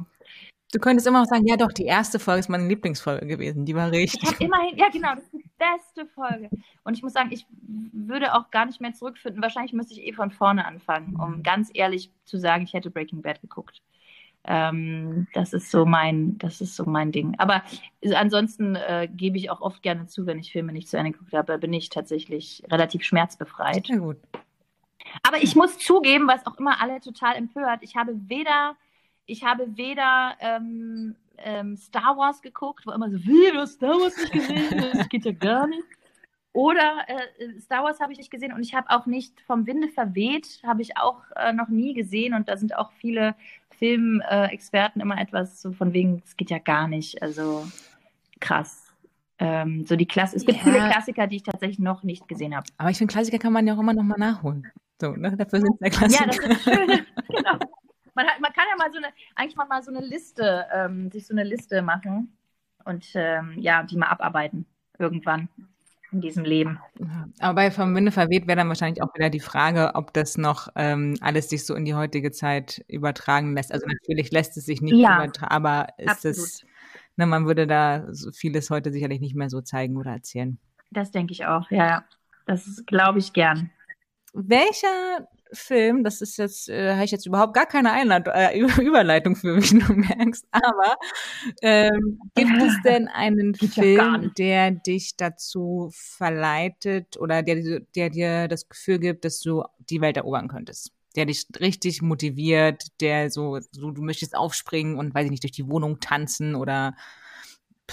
[0.73, 3.63] Du könntest immer noch sagen, ja doch, die erste Folge ist meine Lieblingsfolge gewesen.
[3.63, 4.21] Die war richtig.
[4.21, 5.31] Ich habe immerhin, ja genau, das
[5.63, 6.49] beste Folge.
[6.83, 9.41] Und ich muss sagen, ich würde auch gar nicht mehr zurückfinden.
[9.41, 13.21] Wahrscheinlich müsste ich eh von vorne anfangen, um ganz ehrlich zu sagen, ich hätte Breaking
[13.21, 13.81] Bad geguckt.
[14.45, 17.35] Ähm, das ist so mein, das ist so mein Ding.
[17.37, 17.63] Aber
[18.13, 21.33] ansonsten äh, gebe ich auch oft gerne zu, wenn ich Filme nicht zu Ende geguckt
[21.33, 23.87] habe, bin ich tatsächlich relativ schmerzbefreit.
[23.87, 24.17] Sehr gut.
[25.21, 28.75] Aber ich muss zugeben, was auch immer alle total empört, ich habe weder
[29.25, 33.91] ich habe weder ähm, ähm, Star Wars geguckt, wo immer so, wie, du hast Star
[33.99, 34.91] Wars nicht gesehen?
[34.93, 35.83] Das geht ja gar nicht.
[36.53, 39.87] Oder äh, Star Wars habe ich nicht gesehen und ich habe auch nicht vom Winde
[39.87, 43.35] verweht, habe ich auch äh, noch nie gesehen und da sind auch viele
[43.79, 47.23] Filmexperten immer etwas so von wegen, es geht ja gar nicht.
[47.23, 47.65] Also
[48.39, 48.93] krass.
[49.39, 50.35] Ähm, so die Klasse.
[50.35, 50.63] Es gibt ja.
[50.63, 52.67] viele Klassiker, die ich tatsächlich noch nicht gesehen habe.
[52.77, 54.71] Aber ich finde, Klassiker kann man ja auch immer noch mal nachholen.
[55.01, 55.35] So, ne?
[55.35, 56.25] Dafür sind es ja Klassiker.
[56.25, 56.87] Ja, das ist schön.
[57.29, 57.59] genau.
[58.15, 61.27] Man, hat, man kann ja mal so eine, eigentlich mal so eine Liste, ähm, sich
[61.27, 62.37] so eine Liste machen
[62.85, 64.65] und ähm, ja, die mal abarbeiten
[64.99, 65.49] irgendwann
[66.13, 66.79] in diesem Leben.
[67.39, 70.67] Aber bei Vom Winde verweht wäre dann wahrscheinlich auch wieder die Frage, ob das noch
[70.75, 73.73] ähm, alles sich so in die heutige Zeit übertragen lässt.
[73.73, 76.37] Also natürlich lässt es sich nicht ja, übertragen, aber ist absolut.
[76.37, 76.65] es,
[77.17, 80.59] ne, man würde da so vieles heute sicherlich nicht mehr so zeigen oder erzählen.
[80.91, 82.05] Das denke ich auch, ja.
[82.45, 83.71] Das glaube ich gern.
[84.33, 89.35] Welcher Film, das ist jetzt, äh, habe ich jetzt überhaupt gar keine Einleit äh, Überleitung
[89.35, 90.97] für mich, du merkst, aber
[91.61, 98.67] ähm, gibt es denn einen Film, der dich dazu verleitet oder der, der dir das
[98.67, 100.91] Gefühl gibt, dass du die Welt erobern könntest?
[101.15, 105.51] Der dich richtig motiviert, der so, so du möchtest aufspringen und weiß ich nicht, durch
[105.51, 106.95] die Wohnung tanzen oder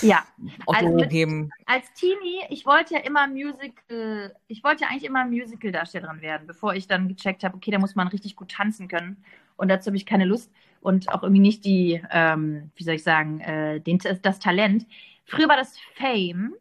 [0.00, 0.24] ja,
[0.66, 5.24] Otto also mit, als Teenie, ich wollte ja immer Musical, ich wollte ja eigentlich immer
[5.24, 9.22] Musical-Darstellerin werden, bevor ich dann gecheckt habe, okay, da muss man richtig gut tanzen können.
[9.56, 10.50] Und dazu habe ich keine Lust
[10.80, 14.86] und auch irgendwie nicht die, ähm, wie soll ich sagen, äh, den, das Talent.
[15.26, 16.54] Früher war das Fame.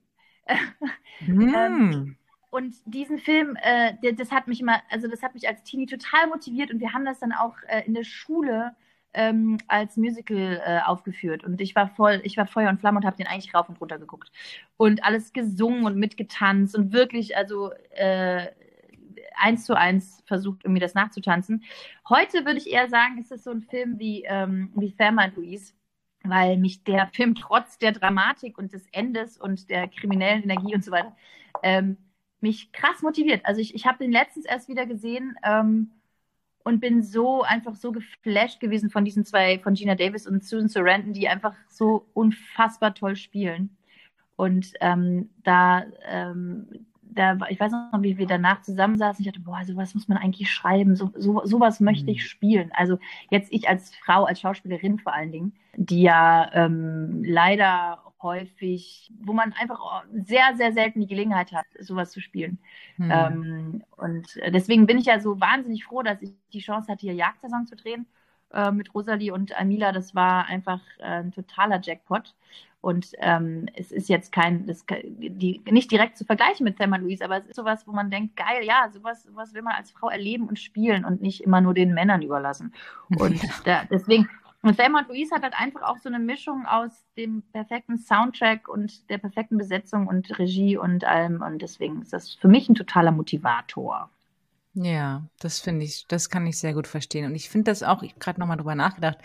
[1.21, 1.55] mm.
[1.55, 2.15] ähm,
[2.49, 6.27] und diesen Film, äh, das hat mich immer, also das hat mich als Teenie total
[6.27, 8.75] motiviert und wir haben das dann auch äh, in der Schule
[9.13, 13.06] ähm, als Musical äh, aufgeführt und ich war voll, ich war Feuer und Flamme und
[13.06, 14.32] habe den eigentlich rauf und runter geguckt
[14.78, 18.48] und alles gesungen und mitgetanzt und wirklich, also äh,
[19.36, 21.63] eins zu eins versucht, irgendwie das nachzutanzen.
[22.08, 25.38] Heute würde ich eher sagen, ist es so ein Film wie, ähm, wie Thelma und
[25.38, 25.74] Louise,
[26.24, 30.84] weil mich der Film trotz der Dramatik und des Endes und der kriminellen Energie und
[30.84, 31.15] so weiter
[31.63, 31.98] ähm,
[32.41, 33.45] mich krass motiviert.
[33.45, 35.91] Also ich, ich habe den letztens erst wieder gesehen ähm,
[36.69, 40.69] und bin so einfach so geflasht gewesen von diesen zwei, von Gina Davis und Susan
[40.69, 43.75] Sarandon, die einfach so unfassbar toll spielen.
[44.36, 46.86] Und ähm, da, ähm,
[47.19, 49.23] da, ich weiß noch, wie wir danach zusammensaßen.
[49.23, 50.95] Ich dachte, boah, sowas muss man eigentlich schreiben.
[50.95, 52.27] So, so, sowas möchte ich mhm.
[52.27, 52.71] spielen.
[52.73, 52.97] Also
[53.29, 59.34] jetzt ich als Frau, als Schauspielerin vor allen Dingen, die ja ähm, leider häufig, wo
[59.34, 62.60] man einfach sehr, sehr selten die Gelegenheit hat, sowas zu spielen.
[62.97, 63.12] Hm.
[63.12, 67.13] Ähm, und deswegen bin ich ja so wahnsinnig froh, dass ich die Chance hatte, hier
[67.13, 68.08] Jagdsaison zu drehen
[68.53, 69.91] äh, mit Rosalie und Amila.
[69.91, 72.33] Das war einfach äh, ein totaler Jackpot.
[72.81, 77.25] Und ähm, es ist jetzt kein, das, die, nicht direkt zu vergleichen mit Thelma Louise,
[77.25, 80.09] aber es ist sowas, wo man denkt, geil, ja, sowas, sowas will man als Frau
[80.09, 82.73] erleben und spielen und nicht immer nur den Männern überlassen.
[83.17, 84.29] Und da, deswegen,
[84.62, 88.69] und Thelma und Louise hat halt einfach auch so eine Mischung aus dem perfekten Soundtrack
[88.69, 91.41] und der perfekten Besetzung und Regie und allem.
[91.41, 94.09] Und deswegen ist das für mich ein totaler Motivator.
[94.73, 97.25] Ja, das finde ich, das kann ich sehr gut verstehen.
[97.25, 99.17] Und ich finde das auch, ich habe gerade nochmal drüber nachgedacht,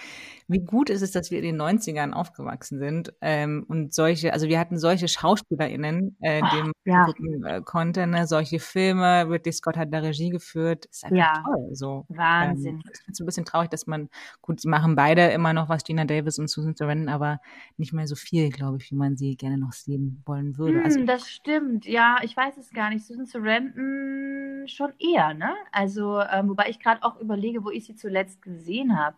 [0.48, 4.48] wie gut ist es, dass wir in den 90ern aufgewachsen sind ähm, und solche, also
[4.48, 7.04] wir hatten solche SchauspielerInnen, äh, oh, die man ja.
[7.04, 8.26] gucken äh, konnte, ne?
[8.26, 11.44] solche Filme, Ridley Scott hat da Regie geführt, ist einfach ja.
[11.44, 11.68] toll.
[11.72, 12.04] So.
[12.08, 12.74] Wahnsinn.
[12.74, 14.08] Ähm, ich finde es ein bisschen traurig, dass man,
[14.42, 17.40] gut, sie machen beide immer noch was, Gina Davis und Susan Sarandon, aber
[17.76, 20.82] nicht mehr so viel, glaube ich, wie man sie gerne noch sehen wollen würde.
[20.82, 23.06] Also hm, also, das stimmt, ja, ich weiß es gar nicht.
[23.06, 25.44] Susan Sarandon schon eher, ne?
[25.44, 25.54] ne?
[25.72, 29.16] Also, ähm, wobei ich gerade auch überlege, wo ich sie zuletzt gesehen habe.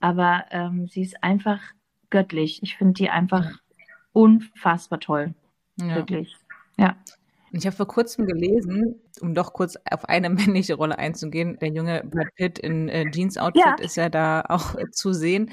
[0.00, 1.60] Aber ähm, sie ist einfach
[2.08, 2.62] göttlich.
[2.62, 3.58] Ich finde die einfach
[4.12, 5.34] unfassbar toll.
[5.76, 5.96] Ja.
[5.96, 6.36] Wirklich.
[6.76, 6.96] Ja.
[7.52, 12.02] Ich habe vor kurzem gelesen, um doch kurz auf eine männliche Rolle einzugehen, der junge
[12.04, 13.74] Brad Pitt in äh, Jeans-Outfit ja.
[13.80, 15.50] ist ja da auch äh, zu sehen.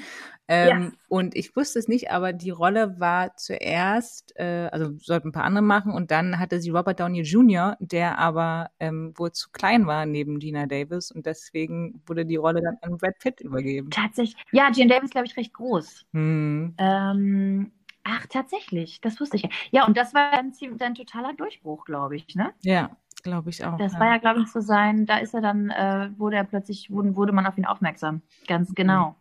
[0.50, 0.90] Ähm, ja.
[1.08, 5.44] Und ich wusste es nicht, aber die Rolle war zuerst, äh, also sollten ein paar
[5.44, 9.86] andere machen, und dann hatte sie Robert Downey Jr., der aber ähm, wohl zu klein
[9.86, 13.90] war neben Gina Davis und deswegen wurde die Rolle dann an Brad Pitt übergeben.
[13.90, 14.42] Tatsächlich.
[14.50, 16.06] Ja, Gina Davis, glaube ich, recht groß.
[16.14, 16.74] Hm.
[16.78, 17.72] Ähm,
[18.08, 19.48] ach, tatsächlich, das wusste ich ja.
[19.70, 22.52] Ja, und das war dann ein totaler Durchbruch, glaube ich, ne?
[22.62, 22.90] Ja,
[23.22, 23.76] glaube ich auch.
[23.78, 24.00] Das ja.
[24.00, 27.16] war ja, glaube ich, so sein, da ist er dann, äh, wurde er plötzlich, wurde,
[27.16, 28.22] wurde man auf ihn aufmerksam.
[28.46, 29.16] Ganz genau.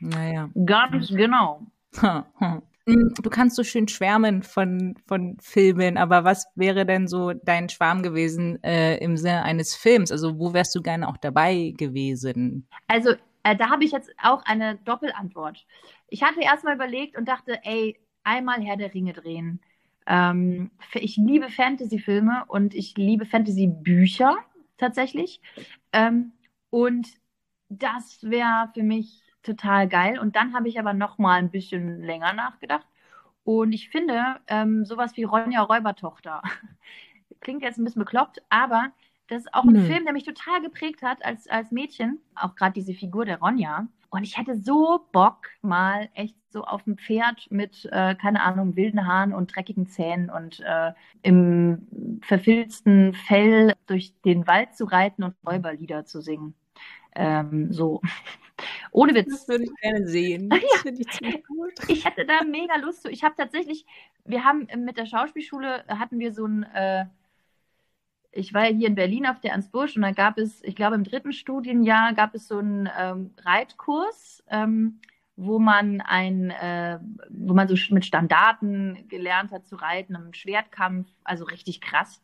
[0.00, 0.50] Naja.
[0.64, 1.62] Ganz genau.
[2.84, 7.68] Hm, du kannst so schön schwärmen von, von Filmen, aber was wäre denn so dein
[7.68, 10.10] Schwarm gewesen äh, im Sinne eines Films?
[10.10, 12.66] Also wo wärst du gerne auch dabei gewesen?
[12.88, 13.10] Also
[13.44, 15.64] äh, da habe ich jetzt auch eine Doppelantwort.
[16.08, 19.60] Ich hatte erstmal überlegt und dachte, ey, einmal Herr der Ringe drehen.
[20.06, 24.36] Ähm, ich liebe Fantasy-Filme und ich liebe Fantasy-Bücher
[24.78, 25.40] tatsächlich.
[25.92, 26.32] Ähm,
[26.70, 27.08] und
[27.68, 30.18] das wäre für mich total geil.
[30.18, 32.86] Und dann habe ich aber noch mal ein bisschen länger nachgedacht.
[33.44, 36.42] Und ich finde, ähm, sowas wie Ronja Räubertochter
[37.40, 38.92] klingt jetzt ein bisschen bekloppt, aber
[39.28, 39.86] das ist auch ein mhm.
[39.86, 42.20] Film, der mich total geprägt hat als, als Mädchen.
[42.34, 43.88] Auch gerade diese Figur der Ronja.
[44.12, 48.76] Und ich hatte so Bock, mal echt so auf dem Pferd mit, äh, keine Ahnung,
[48.76, 50.92] wilden Haaren und dreckigen Zähnen und äh,
[51.22, 56.54] im verfilzten Fell durch den Wald zu reiten und Räuberlieder zu singen.
[57.14, 58.02] Ähm, so.
[58.92, 59.30] Ohne Witz.
[59.30, 60.50] Das würde ich gerne sehen.
[60.84, 60.84] Das
[61.20, 61.30] ja.
[61.30, 61.88] ich.
[61.88, 63.08] Ich hatte da mega Lust zu.
[63.08, 63.86] Ich habe tatsächlich,
[64.26, 67.06] wir haben mit der Schauspielschule, hatten wir so ein, äh,
[68.32, 70.96] ich war ja hier in Berlin auf der Busch und da gab es, ich glaube
[70.96, 75.00] im dritten Studienjahr gab es so einen ähm, Reitkurs, ähm,
[75.36, 81.08] wo man ein, äh, wo man so mit Standarten gelernt hat zu reiten, im Schwertkampf,
[81.24, 82.22] also richtig krass.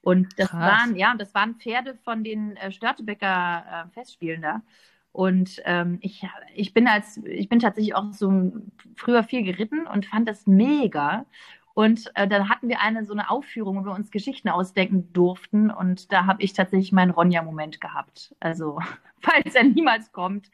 [0.00, 0.60] Und das krass.
[0.60, 4.62] waren, ja, das waren Pferde von den äh, Störtebecker äh, Festspielen da.
[5.10, 8.52] Und ähm, ich, ich bin als, ich bin tatsächlich auch so
[8.94, 11.26] früher viel geritten und fand das mega.
[11.78, 15.70] Und äh, dann hatten wir eine so eine Aufführung, wo wir uns Geschichten ausdenken durften.
[15.70, 18.34] Und da habe ich tatsächlich meinen Ronja-Moment gehabt.
[18.40, 18.80] Also,
[19.20, 20.50] falls er niemals kommt.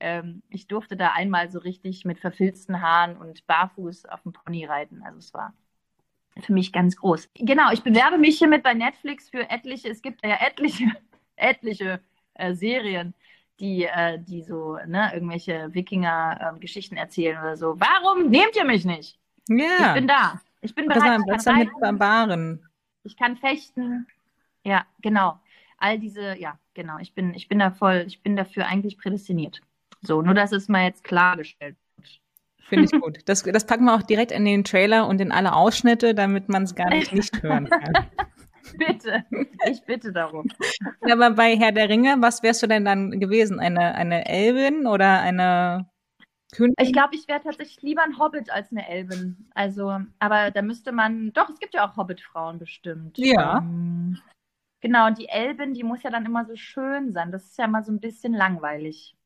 [0.00, 4.64] Ähm, ich durfte da einmal so richtig mit verfilzten Haaren und barfuß auf dem Pony
[4.64, 5.04] reiten.
[5.04, 5.54] Also es war
[6.40, 7.30] für mich ganz groß.
[7.36, 10.86] Genau, ich bewerbe mich hiermit bei Netflix für etliche, es gibt ja etliche,
[11.36, 12.00] etliche
[12.34, 13.14] äh, Serien,
[13.60, 17.76] die, äh, die so ne, irgendwelche Wikinger-Geschichten äh, erzählen oder so.
[17.78, 19.20] Warum nehmt ihr mich nicht?
[19.48, 19.66] Ja.
[19.78, 20.40] Ich bin da.
[20.64, 21.20] Ich bin bereit.
[21.26, 22.66] Was mit Barbaren?
[23.04, 24.06] Ich kann fechten.
[24.64, 25.38] Ja, genau.
[25.76, 26.96] All diese, ja, genau.
[27.00, 29.60] Ich bin, ich bin da voll, ich bin dafür eigentlich prädestiniert.
[30.00, 32.20] So, nur dass es mal jetzt klargestellt wird.
[32.60, 33.18] Finde ich gut.
[33.26, 36.62] Das, das packen wir auch direkt in den Trailer und in alle Ausschnitte, damit man
[36.62, 37.92] es gar nicht nicht hören kann.
[38.78, 39.24] bitte,
[39.70, 40.46] ich bitte darum.
[41.02, 43.60] Aber bei Herr der Ringe, was wärst du denn dann gewesen?
[43.60, 45.90] Eine, eine Elbin oder eine
[46.54, 46.74] Königin?
[46.78, 49.48] Ich glaube, ich wäre tatsächlich lieber ein Hobbit als eine Elbin.
[49.54, 53.18] Also, aber da müsste man, doch, es gibt ja auch Hobbit-Frauen bestimmt.
[53.18, 53.58] Ja.
[53.58, 54.18] Ähm,
[54.80, 57.32] genau, und die Elbin, die muss ja dann immer so schön sein.
[57.32, 59.16] Das ist ja immer so ein bisschen langweilig.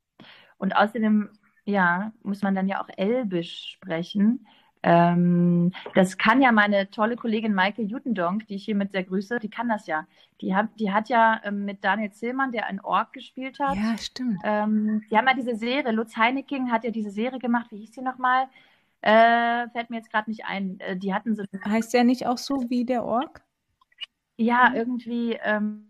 [0.57, 1.31] Und außerdem,
[1.65, 4.47] ja, muss man dann ja auch Elbisch sprechen.
[4.83, 9.51] Ähm, das kann ja meine tolle Kollegin Maike Jutendonk, die ich hiermit sehr grüße, die
[9.51, 10.07] kann das ja.
[10.41, 13.77] Die hat, die hat ja ähm, mit Daniel Zillmann, der ein Ork gespielt hat.
[13.77, 14.39] Ja, stimmt.
[14.45, 17.91] Ähm, die haben ja diese Serie, Lutz Heineking hat ja diese Serie gemacht, wie hieß
[17.91, 18.47] die nochmal?
[19.01, 20.79] Äh, fällt mir jetzt gerade nicht ein.
[20.81, 21.45] Äh, die hatten so.
[21.65, 23.43] Heißt der nicht auch so wie der Ork?
[24.37, 25.39] Ja, irgendwie.
[25.43, 25.89] Ähm,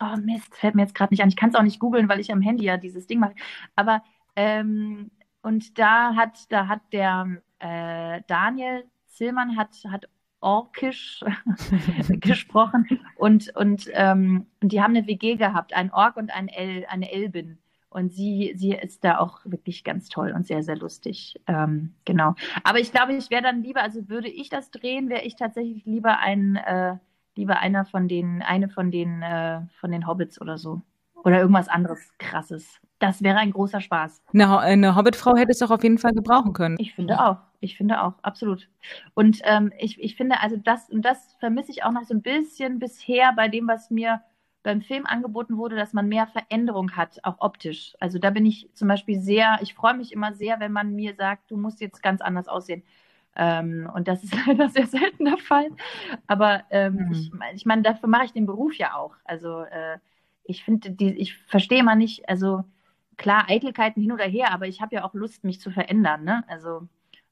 [0.00, 1.28] oh Mist, fällt mir jetzt gerade nicht an.
[1.28, 3.34] Ich kann es auch nicht googeln, weil ich am Handy ja dieses Ding mache.
[3.74, 4.02] Aber
[4.36, 5.10] ähm,
[5.42, 10.08] und da hat, da hat der äh, Daniel Zillmann hat, hat
[10.40, 11.24] Orkisch
[12.20, 16.86] gesprochen und, und, ähm, und die haben eine WG gehabt, ein Ork und ein El,
[16.86, 17.58] eine Elbin.
[17.90, 21.40] Und sie, sie ist da auch wirklich ganz toll und sehr, sehr lustig.
[21.46, 22.34] Ähm, genau.
[22.62, 25.84] Aber ich glaube, ich wäre dann lieber, also würde ich das drehen, wäre ich tatsächlich
[25.86, 26.96] lieber ein, äh,
[27.34, 30.82] lieber einer von den, eine von den, äh, von den Hobbits oder so.
[31.24, 32.80] Oder irgendwas anderes krasses.
[32.98, 34.22] Das wäre ein großer Spaß.
[34.32, 36.76] Eine, eine Hobbitfrau hätte es doch auf jeden Fall gebrauchen können.
[36.78, 37.38] Ich finde auch.
[37.60, 38.68] Ich finde auch, absolut.
[39.14, 42.22] Und ähm, ich, ich finde, also das, und das vermisse ich auch noch so ein
[42.22, 44.20] bisschen bisher bei dem, was mir
[44.62, 47.96] beim Film angeboten wurde, dass man mehr Veränderung hat, auch optisch.
[48.00, 51.14] Also da bin ich zum Beispiel sehr, ich freue mich immer sehr, wenn man mir
[51.14, 52.82] sagt, du musst jetzt ganz anders aussehen.
[53.34, 55.70] Ähm, und das ist leider sehr selten der Fall.
[56.26, 57.12] Aber ähm, mhm.
[57.12, 59.14] ich, ich meine, dafür mache ich den Beruf ja auch.
[59.24, 59.98] Also äh,
[60.48, 62.64] ich finde, ich verstehe mal nicht, also
[63.16, 66.24] klar, Eitelkeiten hin oder her, aber ich habe ja auch Lust, mich zu verändern.
[66.24, 66.42] Ne?
[66.48, 66.88] Also,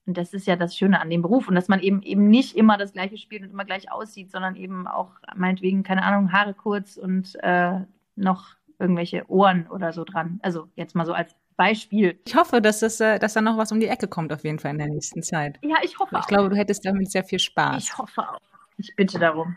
[0.06, 1.48] und das ist ja das Schöne an dem Beruf.
[1.48, 4.54] Und dass man eben eben nicht immer das gleiche spielt und immer gleich aussieht, sondern
[4.54, 7.80] eben auch meinetwegen, keine Ahnung, Haare kurz und äh,
[8.16, 8.48] noch
[8.78, 10.38] irgendwelche Ohren oder so dran.
[10.42, 12.20] Also jetzt mal so als Beispiel.
[12.26, 14.58] Ich hoffe, dass, das, äh, dass da noch was um die Ecke kommt auf jeden
[14.58, 15.58] Fall in der nächsten Zeit.
[15.62, 16.26] Ja, ich hoffe Ich auch.
[16.26, 17.82] glaube, du hättest damit sehr viel Spaß.
[17.82, 18.40] Ich hoffe auch.
[18.76, 19.56] Ich bitte darum.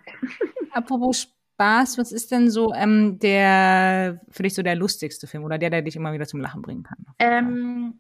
[0.71, 1.27] Apropos
[1.59, 5.69] Spaß, was ist denn so ähm, der für dich so der lustigste Film oder der,
[5.69, 7.05] der dich immer wieder zum Lachen bringen kann?
[7.19, 7.99] Ähm,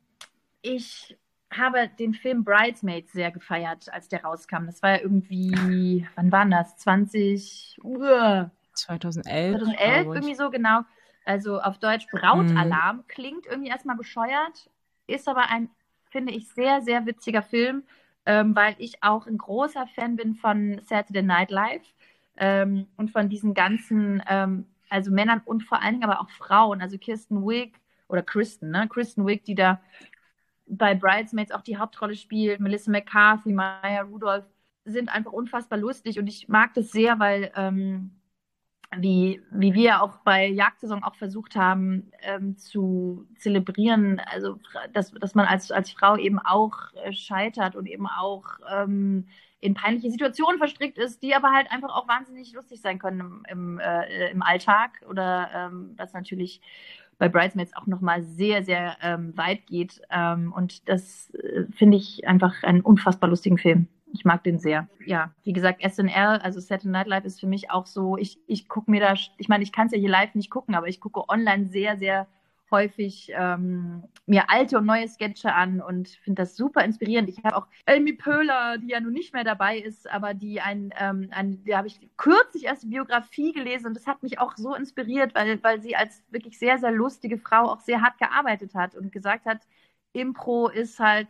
[0.61, 1.17] ich
[1.51, 4.65] habe den Film Bridesmaids sehr gefeiert, als der rauskam.
[4.65, 6.77] Das war ja irgendwie, wann war das?
[6.77, 8.49] 20 Uhr.
[8.75, 9.57] 2011.
[9.57, 10.81] 2011, irgendwie so, genau.
[11.25, 12.97] Also auf Deutsch Brautalarm.
[12.97, 13.03] Mhm.
[13.09, 14.69] Klingt irgendwie erstmal bescheuert,
[15.05, 15.69] ist aber ein,
[16.09, 17.83] finde ich, sehr, sehr witziger Film,
[18.25, 21.83] ähm, weil ich auch ein großer Fan bin von Saturday Night Live
[22.37, 26.81] ähm, und von diesen ganzen, ähm, also Männern und vor allen Dingen aber auch Frauen,
[26.81, 28.87] also Kirsten Wick oder Kristen, ne?
[28.87, 29.81] Kristen Wick, die da
[30.65, 34.45] bei Bridesmaids auch die Hauptrolle spielt, Melissa McCarthy, Maya Rudolph,
[34.85, 38.11] sind einfach unfassbar lustig und ich mag das sehr, weil ähm,
[38.97, 44.59] wie, wie wir auch bei Jagdsaison auch versucht haben ähm, zu zelebrieren, also
[44.93, 46.73] dass, dass man als, als Frau eben auch
[47.03, 49.27] äh, scheitert und eben auch ähm,
[49.61, 53.45] in peinliche Situationen verstrickt ist, die aber halt einfach auch wahnsinnig lustig sein können im,
[53.49, 56.61] im, äh, im Alltag oder ähm, was natürlich
[57.17, 60.01] bei Bridesmaids auch nochmal sehr, sehr ähm, weit geht.
[60.09, 63.87] Ähm, und das äh, finde ich einfach einen unfassbar lustigen Film.
[64.11, 64.87] Ich mag den sehr.
[65.05, 68.67] Ja, wie gesagt, SNL, also Saturday Night Live ist für mich auch so, ich, ich
[68.67, 70.99] gucke mir da, ich meine, ich kann es ja hier live nicht gucken, aber ich
[70.99, 72.27] gucke online sehr, sehr
[72.71, 77.29] häufig ähm, mir alte und neue Sketche an und finde das super inspirierend.
[77.29, 80.93] Ich habe auch Amy Pöhler, die ja nun nicht mehr dabei ist, aber die ein,
[80.99, 84.55] ähm, ein da habe ich kürzlich erst die Biografie gelesen und das hat mich auch
[84.57, 88.75] so inspiriert, weil, weil sie als wirklich sehr, sehr lustige Frau auch sehr hart gearbeitet
[88.75, 89.61] hat und gesagt hat,
[90.13, 91.27] Impro ist halt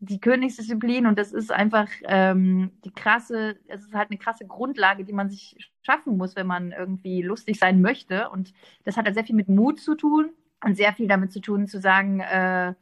[0.00, 5.04] die Königsdisziplin und das ist einfach ähm, die krasse, es ist halt eine krasse Grundlage,
[5.04, 8.28] die man sich schaffen muss, wenn man irgendwie lustig sein möchte.
[8.30, 8.52] Und
[8.84, 10.30] das hat halt sehr viel mit Mut zu tun
[10.64, 12.74] und sehr viel damit zu tun, zu sagen, äh,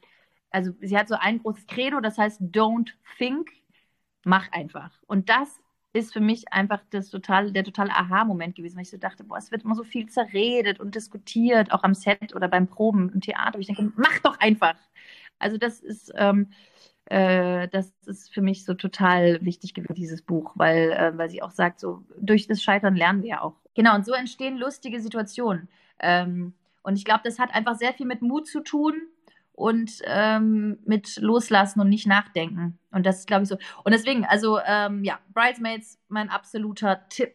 [0.50, 3.50] also sie hat so ein großes Credo, das heißt don't think,
[4.24, 4.90] mach einfach.
[5.06, 5.60] Und das
[5.92, 9.38] ist für mich einfach das total, der totale Aha-Moment gewesen, weil ich so dachte, boah,
[9.38, 13.20] es wird immer so viel zerredet und diskutiert, auch am Set oder beim Proben im
[13.20, 13.58] Theater.
[13.58, 14.76] Ich denke, mach doch einfach.
[15.38, 16.50] Also das ist, ähm,
[17.06, 21.42] äh, das ist für mich so total wichtig gewesen, dieses Buch, weil, äh, weil sie
[21.42, 23.54] auch sagt, so durch das Scheitern lernen wir ja auch.
[23.74, 25.68] Genau, und so entstehen lustige Situationen.
[25.98, 26.54] Ähm,
[26.86, 28.94] und ich glaube, das hat einfach sehr viel mit Mut zu tun
[29.52, 32.78] und ähm, mit Loslassen und nicht nachdenken.
[32.92, 33.58] Und das ist, glaube ich, so.
[33.82, 37.34] Und deswegen, also ähm, ja, Bridesmaids, mein absoluter Tipp,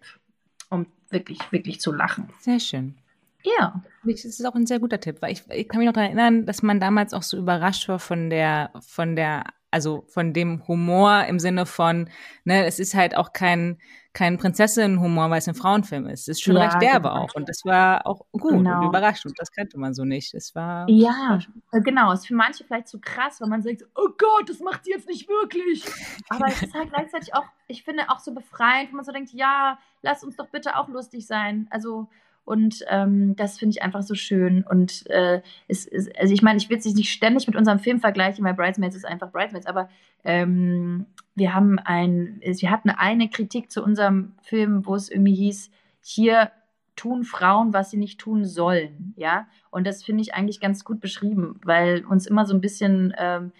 [0.70, 2.30] um wirklich, wirklich zu lachen.
[2.39, 2.95] Sehr schön.
[3.43, 3.84] Ja.
[4.06, 6.45] Das ist auch ein sehr guter Tipp, weil ich, ich kann mich noch daran erinnern,
[6.45, 11.26] dass man damals auch so überrascht war von der, von der also von dem Humor
[11.26, 12.10] im Sinne von,
[12.44, 13.80] ne, es ist halt auch kein,
[14.14, 16.24] kein Prinzessinnen-Humor, weil es ein Frauenfilm ist.
[16.24, 17.22] Es ist schon ja, recht derbe genau.
[17.22, 17.36] auch.
[17.36, 18.82] Und das war auch gut genau.
[18.82, 19.34] und überraschend.
[19.38, 20.34] Das kannte man so nicht.
[20.34, 20.90] Es war.
[20.90, 21.40] Ja,
[21.72, 22.12] war genau.
[22.12, 25.08] Ist für manche vielleicht zu krass, weil man sagt, oh Gott, das macht sie jetzt
[25.08, 25.86] nicht wirklich.
[26.28, 29.32] Aber es ist halt gleichzeitig auch, ich finde, auch so befreiend, wenn man so denkt,
[29.32, 31.68] ja, lass uns doch bitte auch lustig sein.
[31.70, 32.10] Also,
[32.44, 34.64] und ähm, das finde ich einfach so schön.
[34.64, 38.00] Und äh, es, es, also ich meine, ich will es nicht ständig mit unserem Film
[38.00, 39.89] vergleichen, weil Bridesmaids ist einfach Bridesmaids, aber
[40.24, 45.72] ähm, wir haben ein, wir hatten eine Kritik zu unserem Film, wo es irgendwie hieß,
[46.02, 46.52] hier
[46.96, 49.48] tun Frauen, was sie nicht tun sollen, ja.
[49.70, 53.52] Und das finde ich eigentlich ganz gut beschrieben, weil uns immer so ein bisschen ähm,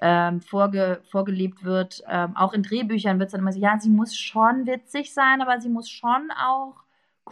[0.00, 2.02] ähm, vorge, vorgelebt wird.
[2.08, 5.42] Ähm, auch in Drehbüchern wird es dann immer so, ja, sie muss schon witzig sein,
[5.42, 6.76] aber sie muss schon auch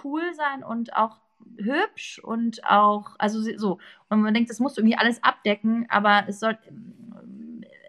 [0.05, 1.19] cool sein und auch
[1.59, 3.79] hübsch und auch, also so.
[4.09, 6.59] Und man denkt, das muss irgendwie alles abdecken, aber es soll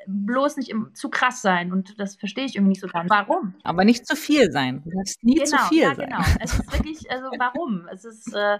[0.07, 1.71] bloß nicht im, zu krass sein.
[1.71, 3.09] Und das verstehe ich irgendwie nicht so ganz.
[3.09, 3.55] Warum?
[3.63, 4.81] Aber nicht zu viel sein.
[4.83, 6.09] Du darfst nie genau, zu viel ja, sein.
[6.09, 7.87] Genau, es ist wirklich, also warum?
[7.91, 8.59] Es ist äh,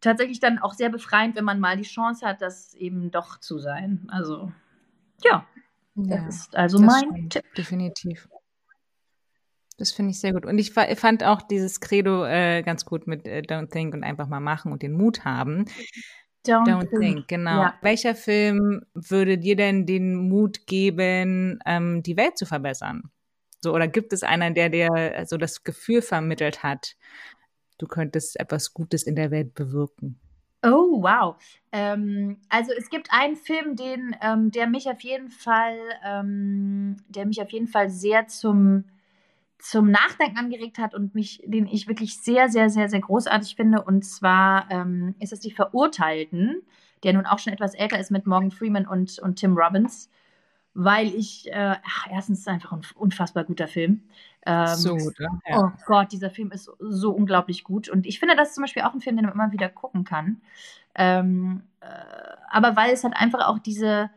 [0.00, 3.58] tatsächlich dann auch sehr befreiend, wenn man mal die Chance hat, das eben doch zu
[3.58, 4.06] sein.
[4.10, 4.52] Also,
[5.24, 5.46] ja.
[5.96, 7.54] ja das ist also das mein stimmt, Tipp.
[7.56, 8.28] Definitiv.
[9.80, 10.44] Das finde ich sehr gut.
[10.44, 14.28] Und ich fand auch dieses Credo äh, ganz gut mit äh, Don't Think und einfach
[14.28, 15.64] mal machen und den Mut haben.
[16.46, 17.00] Don't, Don't think.
[17.00, 17.28] think.
[17.28, 17.62] genau.
[17.62, 17.74] Ja.
[17.80, 23.04] Welcher Film würde dir denn den Mut geben, ähm, die Welt zu verbessern?
[23.62, 26.96] So, oder gibt es einen, der dir so das Gefühl vermittelt hat,
[27.78, 30.20] du könntest etwas Gutes in der Welt bewirken?
[30.62, 31.36] Oh, wow.
[31.72, 37.24] Ähm, also es gibt einen Film, den, ähm, der mich auf jeden Fall, ähm, der
[37.24, 38.84] mich auf jeden Fall sehr zum
[39.60, 43.82] zum Nachdenken angeregt hat und mich, den ich wirklich sehr, sehr, sehr, sehr großartig finde.
[43.82, 46.62] Und zwar ähm, ist es die Verurteilten,
[47.02, 50.10] der nun auch schon etwas älter ist mit Morgan Freeman und, und Tim Robbins,
[50.74, 54.02] weil ich, äh, ach, erstens ist es einfach ein unfassbar guter Film.
[54.46, 55.28] Ähm, so gut, ja.
[55.58, 57.88] Oh Gott, dieser Film ist so unglaublich gut.
[57.88, 60.04] Und ich finde, das ist zum Beispiel auch ein Film, den man immer wieder gucken
[60.04, 60.40] kann.
[60.94, 61.86] Ähm, äh,
[62.50, 64.10] aber weil es halt einfach auch diese,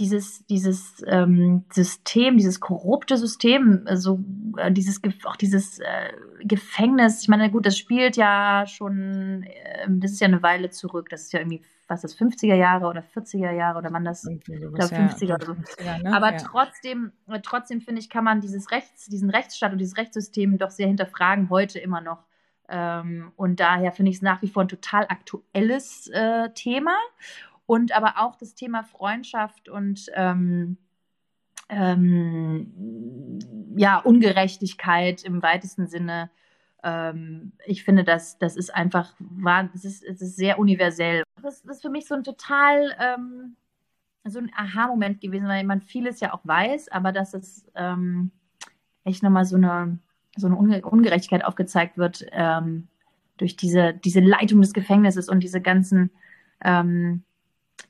[0.00, 4.18] dieses, dieses ähm, System, dieses korrupte System, also
[4.56, 10.12] äh, dieses, auch dieses äh, Gefängnis, ich meine, gut, das spielt ja schon, äh, das
[10.12, 13.02] ist ja eine Weile zurück, das ist ja irgendwie, was ist das, 50er Jahre oder
[13.02, 15.52] 40er Jahre oder man das, ich glaube 50er ja, oder so.
[15.52, 16.16] 50er, ne?
[16.16, 16.38] Aber ja.
[16.38, 20.86] trotzdem, trotzdem finde ich, kann man dieses Rechts, diesen Rechtsstaat und dieses Rechtssystem doch sehr
[20.86, 22.24] hinterfragen, heute immer noch.
[22.70, 26.96] Ähm, und daher finde ich es nach wie vor ein total aktuelles äh, Thema
[27.70, 30.76] und aber auch das Thema Freundschaft und ähm,
[31.68, 33.38] ähm,
[33.76, 36.30] ja, Ungerechtigkeit im weitesten Sinne.
[36.82, 39.14] Ähm, ich finde, das, das ist einfach,
[39.72, 41.22] es ist, es ist sehr universell.
[41.40, 43.54] Das, ist für mich so ein total, ähm,
[44.24, 48.32] so ein Aha-Moment gewesen, weil man vieles ja auch weiß, aber dass es ähm,
[49.04, 50.00] echt nochmal so eine,
[50.36, 52.88] so eine Ungerechtigkeit aufgezeigt wird, ähm,
[53.36, 56.10] durch diese, diese Leitung des Gefängnisses und diese ganzen,
[56.64, 57.22] ähm,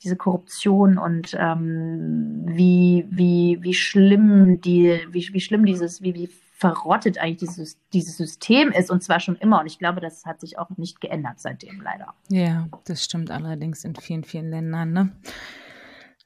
[0.03, 6.31] diese Korruption und ähm, wie, wie, wie schlimm die, wie, wie schlimm dieses, wie, wie
[6.61, 9.61] verrottet eigentlich dieses, dieses System ist und zwar schon immer.
[9.61, 12.15] Und ich glaube, das hat sich auch nicht geändert seitdem, leider.
[12.29, 14.93] Ja, das stimmt allerdings in vielen, vielen Ländern.
[14.93, 15.13] Ne?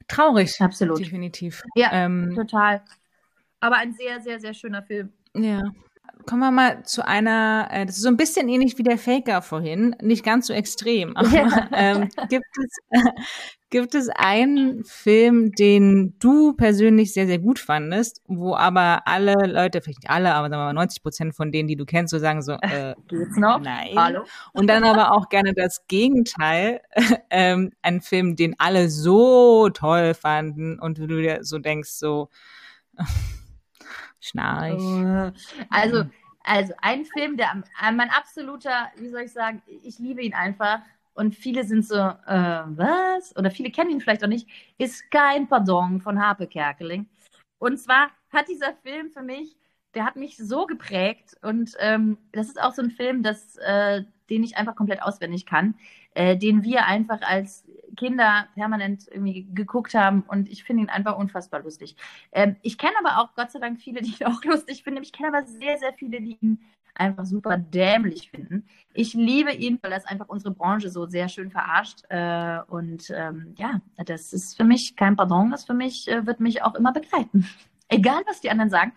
[0.09, 0.59] Traurig.
[0.59, 0.99] Absolut.
[0.99, 1.63] Definitiv.
[1.75, 2.81] Ja, ähm, total.
[3.61, 5.13] Aber ein sehr, sehr, sehr schöner Film.
[5.33, 5.63] Ja.
[6.25, 9.41] Kommen wir mal zu einer, äh, das ist so ein bisschen ähnlich wie der Faker
[9.41, 11.67] vorhin, nicht ganz so extrem, aber ja.
[11.71, 12.99] ähm, gibt, es, äh,
[13.75, 19.81] gibt es einen Film, den du persönlich sehr, sehr gut fandest, wo aber alle Leute,
[19.81, 22.17] vielleicht nicht alle, aber sagen wir mal 90 Prozent von denen, die du kennst, so
[22.17, 23.59] sagen so, äh, Geht's noch?
[23.59, 23.91] Nein.
[23.97, 24.23] Hallo?
[24.53, 26.79] Und dann aber auch gerne das Gegenteil,
[27.29, 32.29] ähm, ein Film, den alle so toll fanden und du dir so denkst, so,
[34.21, 34.79] Schnarch.
[34.79, 35.31] Oh.
[35.69, 36.05] Also,
[36.45, 37.61] also ein Film, der
[37.91, 40.79] mein absoluter, wie soll ich sagen, ich liebe ihn einfach.
[41.15, 43.35] Und viele sind so, äh, was?
[43.37, 44.47] Oder viele kennen ihn vielleicht auch nicht,
[44.77, 47.07] ist kein Pardon von Harpe Kerkeling.
[47.57, 49.57] Und zwar hat dieser Film für mich,
[49.95, 51.37] der hat mich so geprägt.
[51.41, 55.45] Und ähm, das ist auch so ein Film, das, äh, den ich einfach komplett auswendig
[55.45, 55.75] kann,
[56.13, 61.17] äh, den wir einfach als Kinder permanent irgendwie geguckt haben und ich finde ihn einfach
[61.17, 61.95] unfassbar lustig.
[62.31, 65.03] Ähm, ich kenne aber auch Gott sei Dank viele, die ihn auch lustig finden.
[65.03, 66.59] Ich kenne aber sehr, sehr viele, die ihn
[66.95, 68.67] einfach super dämlich finden.
[68.93, 72.03] Ich liebe ihn, weil das einfach unsere Branche so sehr schön verarscht.
[72.09, 76.39] Äh, und ähm, ja, das ist für mich kein Pardon, das für mich äh, wird
[76.39, 77.47] mich auch immer begleiten.
[77.87, 78.93] Egal, was die anderen sagen.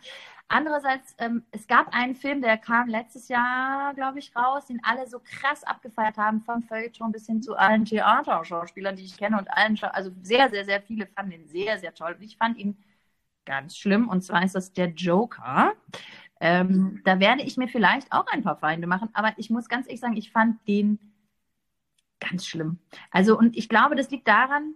[0.51, 5.07] Andererseits, ähm, es gab einen Film, der kam letztes Jahr, glaube ich, raus, den alle
[5.07, 9.51] so krass abgefeiert haben, vom Feuilleton bis hin zu allen Theaterschauspielern, die ich kenne und
[9.51, 12.14] allen, also sehr, sehr, sehr viele fanden ihn sehr, sehr toll.
[12.18, 12.78] Und ich fand ihn
[13.44, 15.74] ganz schlimm, und zwar ist das der Joker.
[16.41, 19.86] Ähm, da werde ich mir vielleicht auch ein paar Feinde machen, aber ich muss ganz
[19.86, 20.99] ehrlich sagen, ich fand den
[22.20, 22.78] ganz schlimm.
[23.11, 24.74] Also, und ich glaube, das liegt daran,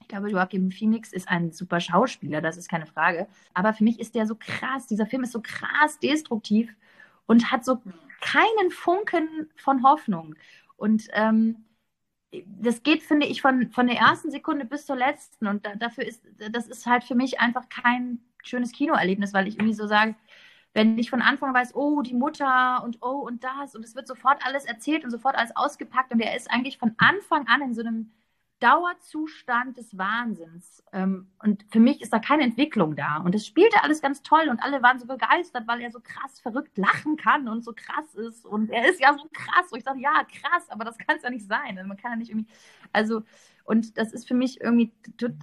[0.00, 3.28] ich glaube, Joachim Phoenix ist ein super Schauspieler, das ist keine Frage.
[3.52, 6.74] Aber für mich ist der so krass, dieser Film ist so krass destruktiv
[7.26, 7.82] und hat so
[8.20, 10.34] keinen Funken von Hoffnung.
[10.76, 11.64] Und ähm,
[12.46, 15.46] das geht, finde ich, von, von der ersten Sekunde bis zur letzten.
[15.46, 16.22] Und da, dafür ist,
[16.52, 20.14] das ist halt für mich einfach kein schönes Kinoerlebnis, weil ich irgendwie so sage,
[20.74, 24.06] wenn ich von Anfang weiß, oh, die Mutter und oh und das und es wird
[24.06, 27.74] sofort alles erzählt und sofort alles ausgepackt und er ist eigentlich von Anfang an in
[27.74, 28.12] so einem
[28.60, 30.82] Dauerzustand des Wahnsinns.
[30.92, 33.18] Ähm, und für mich ist da keine Entwicklung da.
[33.18, 36.40] Und es spielte alles ganz toll und alle waren so begeistert, weil er so krass
[36.40, 38.44] verrückt lachen kann und so krass ist.
[38.44, 39.70] Und er ist ja so krass.
[39.70, 41.78] Und ich sage, ja, krass, aber das kann es ja nicht sein.
[41.78, 42.52] Also man kann ja nicht irgendwie.
[42.92, 43.22] Also,
[43.68, 44.92] und das ist für mich irgendwie,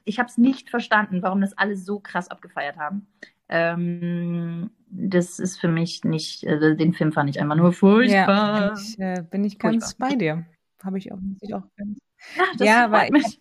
[0.03, 3.05] ich habe es nicht verstanden, warum das alle so krass abgefeiert haben.
[3.49, 8.61] Ähm, das ist für mich nicht, also den Film fand ich einfach nur furchtbar.
[8.61, 10.09] Ja, ich, äh, bin ich ganz furchtbar.
[10.09, 10.45] bei dir.
[10.83, 11.99] Habe ich auch, muss ich auch ganz
[12.35, 13.39] ja, das ja, freut mich.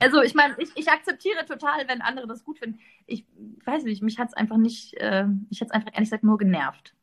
[0.00, 2.80] Also ich meine, ich, ich akzeptiere total, wenn andere das gut finden.
[3.06, 3.24] Ich
[3.64, 6.38] weiß nicht, mich hat es einfach nicht, äh, mich hat es einfach ehrlich gesagt nur
[6.38, 6.96] genervt.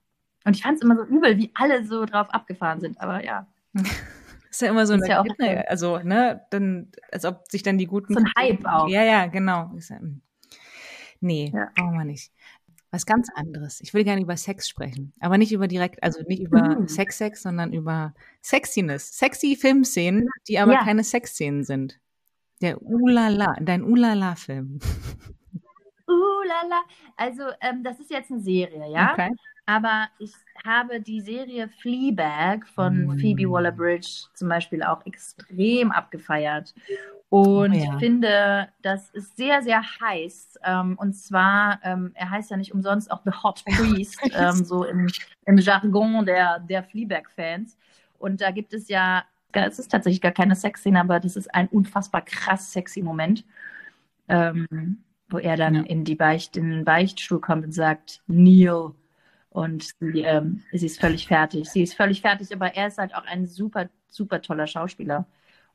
[0.43, 3.00] Und ich fand es immer so übel, wie alle so drauf abgefahren sind.
[3.00, 3.47] Aber ja.
[4.50, 5.22] ist ja immer so eine, ja
[5.68, 8.14] also ne, dann, als ob sich dann die guten.
[8.14, 8.88] So ein Hype auch.
[8.88, 9.72] Ja, ja, genau.
[9.72, 10.22] Hm.
[11.22, 11.70] Nee, ja.
[11.76, 12.32] brauchen wir nicht
[12.91, 13.82] was ganz anderes.
[13.82, 16.88] Ich will gerne über Sex sprechen, aber nicht über direkt, also nicht über mhm.
[16.88, 20.84] Sex, Sex, sondern über Sexiness, sexy Filmszenen, die aber ja.
[20.84, 22.00] keine Sexszenen sind.
[22.62, 24.80] Der Ulala, dein Ulala-Film.
[26.08, 26.82] Ulala,
[27.16, 29.12] also ähm, das ist jetzt eine Serie, ja.
[29.14, 29.30] Okay.
[29.70, 30.34] Aber ich
[30.65, 33.20] habe die Serie Fleabag von mm.
[33.20, 36.74] Phoebe Waller-Bridge zum Beispiel auch extrem abgefeiert.
[37.30, 37.84] Und oh, ja.
[37.84, 40.57] ich finde, das ist sehr, sehr heiß.
[40.63, 44.86] Ähm, und zwar, ähm, er heißt ja nicht umsonst auch The Hot Priest, ähm, so
[44.86, 45.07] im,
[45.45, 47.78] im Jargon der, der Fleabag-Fans.
[48.17, 51.67] Und da gibt es ja, es ist tatsächlich gar keine Sexszene, aber das ist ein
[51.67, 53.45] unfassbar krass sexy Moment,
[54.30, 54.97] ähm,
[55.30, 55.82] wo er dann ja.
[55.84, 58.95] in, die Beicht, in den Beichtstuhl kommt und sagt, Neil.
[59.50, 61.70] Und sie, ähm, sie ist völlig fertig.
[61.70, 65.26] Sie ist völlig fertig, aber er ist halt auch ein super, super toller Schauspieler.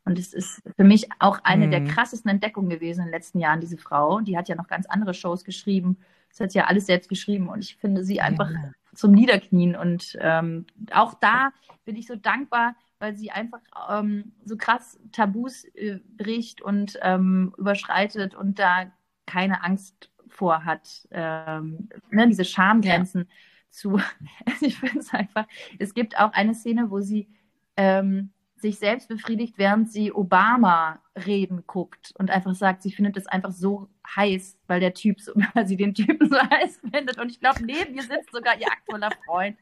[0.04, 1.70] Und es ist für mich auch eine mhm.
[1.70, 4.20] der krassesten Entdeckungen gewesen in den letzten Jahren, diese Frau.
[4.20, 5.98] Die hat ja noch ganz andere Shows geschrieben.
[6.28, 7.48] Das hat ja alles selbst geschrieben.
[7.48, 8.72] Und ich finde sie einfach ja.
[8.94, 9.74] zum Niederknien.
[9.74, 11.50] Und ähm, auch da
[11.84, 13.60] bin ich so dankbar, weil sie einfach
[13.90, 18.92] ähm, so krass Tabus äh, bricht und ähm, überschreitet und da
[19.26, 23.26] keine Angst vor hat, ähm, ne, diese Schamgrenzen ja.
[23.74, 23.98] Zu.
[24.46, 25.46] Also ich finde es einfach.
[25.78, 27.28] Es gibt auch eine Szene, wo sie
[27.76, 33.26] ähm, sich selbst befriedigt, während sie Obama reden guckt und einfach sagt, sie findet es
[33.26, 37.18] einfach so heiß, weil der Typ so, weil sie den Typen so heiß findet.
[37.18, 39.58] Und ich glaube, neben ihr sitzt sogar ihr aktueller Freund.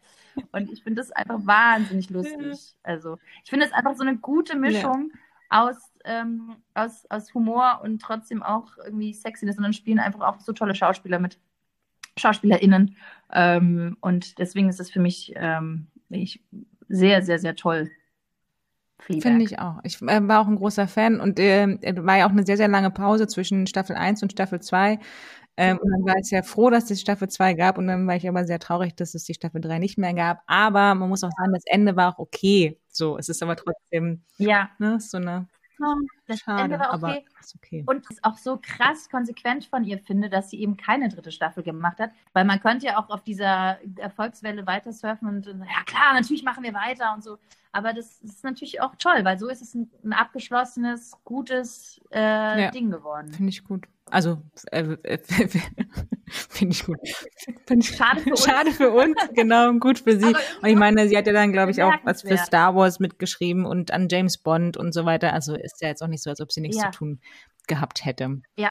[0.52, 2.74] Und ich finde das einfach wahnsinnig lustig.
[2.82, 5.68] Also, ich finde es einfach so eine gute Mischung ja.
[5.68, 9.58] aus, ähm, aus, aus Humor und trotzdem auch irgendwie Sexiness.
[9.58, 11.38] Und dann spielen einfach auch so tolle Schauspieler mit.
[12.18, 12.96] SchauspielerInnen.
[13.32, 16.42] Ähm, und deswegen ist es für mich ähm, ich,
[16.88, 17.90] sehr, sehr, sehr toll,
[19.20, 19.80] Finde ich auch.
[19.82, 22.68] Ich äh, war auch ein großer Fan und äh, war ja auch eine sehr, sehr
[22.68, 24.98] lange Pause zwischen Staffel 1 und Staffel 2.
[25.56, 28.16] Ähm, und dann war ich sehr froh, dass es Staffel 2 gab und dann war
[28.16, 30.42] ich aber sehr traurig, dass es die Staffel 3 nicht mehr gab.
[30.46, 32.78] Aber man muss auch sagen, das Ende war auch okay.
[32.88, 34.70] So, es ist aber trotzdem ja.
[34.78, 35.48] ne, so eine
[36.26, 37.24] das Schade, Ende war okay.
[37.56, 37.84] okay.
[37.86, 41.62] Und es auch so krass konsequent von ihr finde, dass sie eben keine dritte Staffel
[41.62, 42.10] gemacht hat.
[42.32, 46.64] Weil man könnte ja auch auf dieser Erfolgswelle weiter surfen und ja klar, natürlich machen
[46.64, 47.38] wir weiter und so.
[47.72, 52.62] Aber das ist natürlich auch toll, weil so ist es ein, ein abgeschlossenes, gutes äh,
[52.64, 53.32] ja, Ding geworden.
[53.32, 53.86] Finde ich gut.
[54.12, 55.18] Also, äh, äh,
[56.28, 56.98] finde ich gut.
[57.66, 58.44] Find ich, schade für uns.
[58.44, 60.34] Schade für uns, genau, gut für sie.
[60.60, 63.64] Und ich meine, sie hat ja dann, glaube ich, auch was für Star Wars mitgeschrieben
[63.64, 65.32] und an James Bond und so weiter.
[65.32, 66.90] Also ist ja jetzt auch nicht so, als ob sie nichts ja.
[66.90, 67.20] zu tun
[67.68, 68.42] gehabt hätte.
[68.56, 68.68] Ja,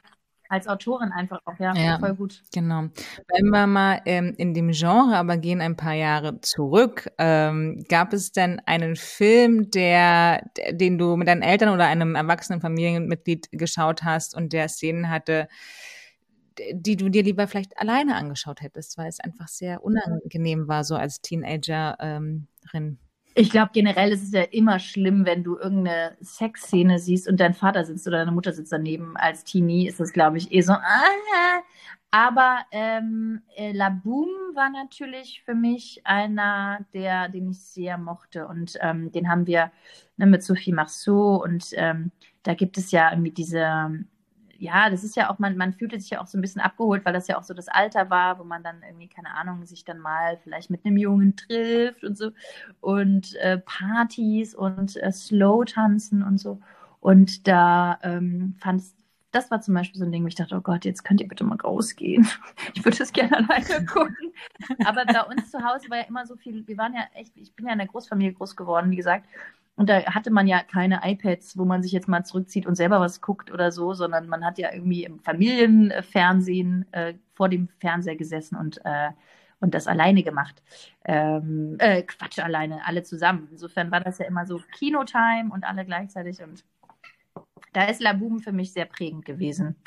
[0.52, 2.44] als Autorin einfach auch, ja, ja voll gut.
[2.54, 2.90] Genau.
[3.30, 8.12] Wenn wir mal ähm, in dem Genre aber gehen ein paar Jahre zurück, ähm, gab
[8.12, 14.04] es denn einen Film, der, den du mit deinen Eltern oder einem erwachsenen Familienmitglied geschaut
[14.04, 15.48] hast und der Szenen hatte,
[16.74, 20.96] die du dir lieber vielleicht alleine angeschaut hättest, weil es einfach sehr unangenehm war, so
[20.96, 23.00] als Teenagerin?
[23.34, 27.54] Ich glaube, generell ist es ja immer schlimm, wenn du irgendeine Sexszene siehst und dein
[27.54, 29.16] Vater sitzt oder deine Mutter sitzt daneben.
[29.16, 30.74] Als Teenie ist das, glaube ich, eh so.
[30.74, 31.62] Ah,
[32.12, 38.48] aber ähm, äh, La Boom war natürlich für mich einer, der, den ich sehr mochte.
[38.48, 39.72] Und ähm, den haben wir
[40.18, 41.42] ne, mit Sophie Marceau.
[41.42, 42.12] Und ähm,
[42.44, 44.04] da gibt es ja irgendwie diese
[44.62, 47.04] ja, das ist ja auch, man, man fühlte sich ja auch so ein bisschen abgeholt,
[47.04, 49.86] weil das ja auch so das Alter war, wo man dann irgendwie, keine Ahnung, sich
[49.86, 52.30] dann mal vielleicht mit einem Jungen trifft und so
[52.80, 56.60] und äh, Partys und äh, Slow-Tanzen und so.
[57.00, 58.90] Und da ähm, fand ich,
[59.32, 61.28] das war zum Beispiel so ein Ding, wo ich dachte, oh Gott, jetzt könnt ihr
[61.28, 62.28] bitte mal rausgehen.
[62.76, 64.32] Ich würde das gerne alleine gucken.
[64.86, 67.52] Aber bei uns zu Hause war ja immer so viel, wir waren ja echt, ich
[67.56, 69.26] bin ja in der Großfamilie groß geworden, wie gesagt.
[69.82, 73.00] Und da hatte man ja keine iPads, wo man sich jetzt mal zurückzieht und selber
[73.00, 78.16] was guckt oder so, sondern man hat ja irgendwie im Familienfernsehen äh, vor dem Fernseher
[78.16, 79.10] gesessen und, äh,
[79.60, 80.62] und das alleine gemacht.
[81.04, 83.48] Ähm, äh, Quatsch, alleine, alle zusammen.
[83.50, 86.44] Insofern war das ja immer so Kinotime und alle gleichzeitig.
[86.44, 86.64] Und
[87.74, 89.78] da ist La Boom für mich sehr prägend gewesen.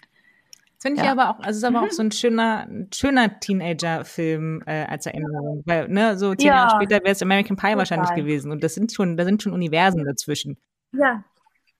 [0.85, 1.13] Finde ich ja.
[1.13, 1.93] aber auch, also es ist aber auch mhm.
[1.93, 5.63] so ein schöner, schöner Teenager-Film äh, als Erinnerung.
[5.65, 6.57] Weil, ne, so zehn ja.
[6.57, 7.79] Jahre später wäre es American Pie Total.
[7.79, 8.53] wahrscheinlich gewesen.
[8.53, 10.59] Und das sind schon, da sind schon Universen dazwischen.
[10.93, 11.25] Ja,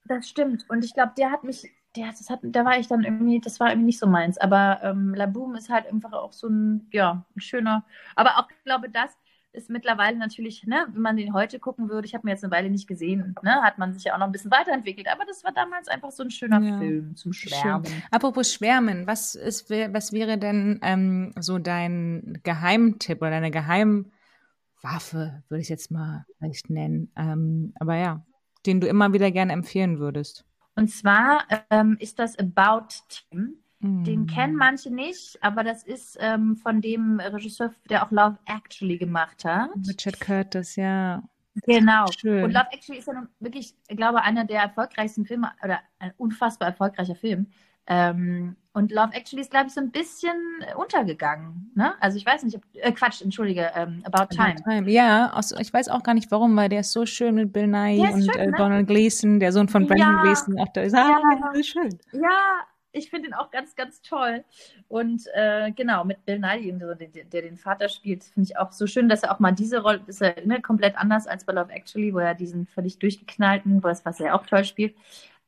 [0.07, 0.65] das stimmt.
[0.71, 3.61] Und ich glaube, der hat mich, der, das hat, da war ich dann irgendwie, das
[3.61, 4.39] war irgendwie nicht so meins.
[4.39, 7.85] Aber ähm, La Boom ist halt einfach auch so ein, ja, ein schöner,
[8.17, 9.11] aber auch, ich glaube, das
[9.55, 12.51] ist mittlerweile natürlich, ne, wenn man den heute gucken würde, ich habe mir jetzt eine
[12.51, 15.09] Weile nicht gesehen, ne, hat man sich ja auch noch ein bisschen weiterentwickelt.
[15.09, 16.79] Aber das war damals einfach so ein schöner ja.
[16.79, 17.87] Film zum Schwärmen.
[17.87, 18.03] Schön.
[18.11, 25.63] Apropos Schwärmen, was ist, was wäre denn ähm, so dein Geheimtipp oder deine Geheimwaffe, würde
[25.63, 27.13] ich jetzt mal vielleicht nennen.
[27.17, 28.27] Ähm, aber ja,
[28.67, 30.45] den du immer wieder gerne empfehlen würdest.
[30.77, 33.64] Und zwar ähm, ist das About Tim.
[33.85, 34.27] Den mm.
[34.27, 39.45] kennen manche nicht, aber das ist ähm, von dem Regisseur, der auch Love Actually gemacht
[39.45, 39.71] hat.
[39.87, 41.23] Richard Curtis, ja.
[41.67, 42.07] Genau.
[42.19, 42.45] Schön.
[42.45, 46.13] Und Love Actually ist ja nun wirklich, ich glaube, einer der erfolgreichsten Filme oder ein
[46.17, 47.49] unfassbar erfolgreicher Film.
[47.87, 50.35] Ähm, und Love Actually ist, glaube ich, so ein bisschen
[50.77, 51.71] untergegangen.
[51.75, 51.95] Ne?
[52.01, 54.57] Also ich weiß nicht, ob, äh, Quatsch, entschuldige, ähm, About, Time.
[54.57, 54.91] About Time.
[54.91, 57.69] Ja, aus, ich weiß auch gar nicht warum, weil der ist so schön mit Bill
[57.69, 58.57] Nye und schön, äh, ne?
[58.57, 60.23] Donald Gleason, der Sohn von Brandon ja.
[60.23, 60.59] Gleason.
[60.59, 61.39] Auch da ist, ah, ja.
[61.41, 61.99] das ist schön.
[62.13, 64.45] Ja, ich finde ihn auch ganz, ganz toll.
[64.89, 68.87] Und äh, genau, mit Bill Nighy, der, der, den Vater spielt, finde ich auch so
[68.87, 71.73] schön, dass er auch mal diese Rolle, ist er ne, komplett anders als bei Love
[71.73, 74.97] Actually, wo er diesen völlig durchgeknallten, was er auch toll spielt.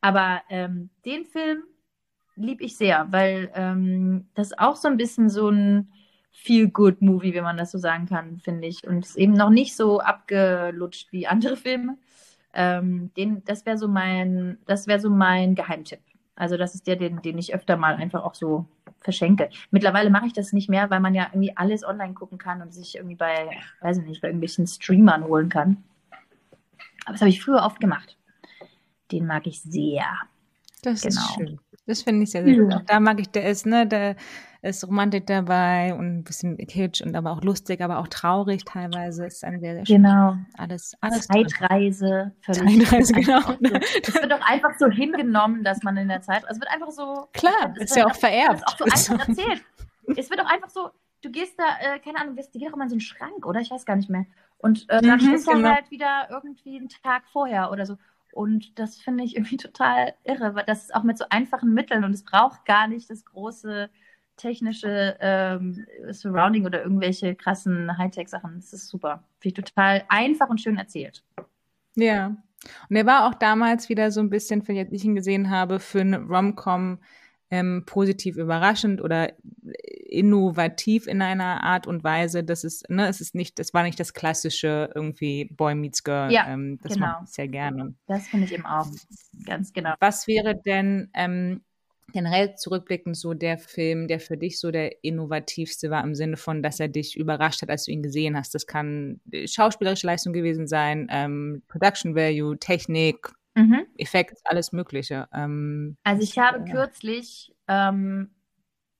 [0.01, 1.62] Aber ähm, den Film
[2.34, 5.92] liebe ich sehr, weil ähm, das auch so ein bisschen so ein
[6.32, 8.86] Feel-Good-Movie, wenn man das so sagen kann, finde ich.
[8.86, 11.97] Und ist eben noch nicht so abgelutscht wie andere Filme.
[12.53, 16.01] Ähm, den, das wäre so mein, das wäre so mein Geheimtipp.
[16.37, 18.66] Also das ist der, den, den ich öfter mal einfach auch so
[19.01, 19.49] verschenke.
[19.70, 22.72] Mittlerweile mache ich das nicht mehr, weil man ja irgendwie alles online gucken kann und
[22.74, 25.82] sich irgendwie bei, weiß ich nicht, bei irgendwelchen Streamern holen kann.
[27.05, 28.16] Aber das habe ich früher oft gemacht.
[29.12, 30.05] Den mag ich sehr.
[30.82, 31.14] Das genau.
[31.14, 31.61] ist schön.
[31.87, 32.74] Das finde ich sehr, sehr gut.
[32.74, 34.16] Auch da mag ich, der ist, ne, der
[34.68, 39.26] ist Romantik dabei und ein bisschen Kitsch und aber auch lustig, aber auch traurig teilweise.
[39.26, 40.36] Ist ein sehr, sehr Genau.
[40.56, 42.32] Alles, alles Zeitreise.
[42.42, 43.40] Zeitreise, genau.
[43.40, 46.90] So, das wird doch einfach so hingenommen, dass man in der Zeit, es wird einfach
[46.90, 47.28] so.
[47.32, 48.60] Klar, ist ja auch vererbt.
[48.60, 49.62] Ist auch so einfach erzählt.
[50.16, 50.90] es wird auch einfach so,
[51.22, 53.60] du gehst da, äh, keine Ahnung, geht auch mal in so einen Schrank, oder?
[53.60, 54.26] Ich weiß gar nicht mehr.
[54.58, 55.68] Und äh, dann mhm, ist genau.
[55.68, 57.96] halt wieder irgendwie einen Tag vorher oder so.
[58.32, 62.04] Und das finde ich irgendwie total irre, weil das ist auch mit so einfachen Mitteln
[62.04, 63.88] und es braucht gar nicht das große
[64.37, 68.57] technische ähm, Surrounding oder irgendwelche krassen Hightech-Sachen.
[68.57, 69.24] Das ist super.
[69.41, 71.22] Finde ich total einfach und schön erzählt.
[71.95, 72.37] Ja.
[72.89, 76.01] Und er war auch damals wieder so ein bisschen, wenn ich ihn gesehen habe, für
[76.01, 76.99] eine Rom-Com
[77.51, 79.32] ähm, positiv überraschend oder
[80.09, 84.01] innovativ in einer Art und Weise, dass es, ne, es ist nicht, es war nicht
[84.01, 86.32] das klassische irgendwie Boy meets Girl.
[86.32, 87.07] Ja, ähm, das genau.
[87.07, 87.95] mache ich sehr gerne.
[88.07, 88.89] Das finde ich eben auch
[89.45, 89.95] ganz genau.
[90.01, 91.62] Was wäre denn ähm,
[92.12, 96.62] generell zurückblickend so der Film, der für dich so der innovativste war, im Sinne von,
[96.62, 98.54] dass er dich überrascht hat, als du ihn gesehen hast?
[98.54, 103.86] Das kann schauspielerische Leistung gewesen sein, ähm, Production Value, Technik, mhm.
[103.98, 105.28] Effekt, alles Mögliche.
[105.32, 106.72] Ähm, also ich habe ja.
[106.72, 108.30] kürzlich, ähm,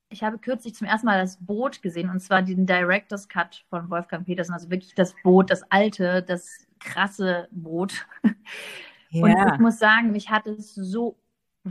[0.09, 3.88] ich habe kürzlich zum ersten Mal das Boot gesehen und zwar den Director's Cut von
[3.90, 8.07] Wolfgang Petersen, also wirklich das Boot, das alte, das krasse Boot.
[9.11, 9.22] Ja.
[9.22, 11.16] Und ich muss sagen, mich hat es so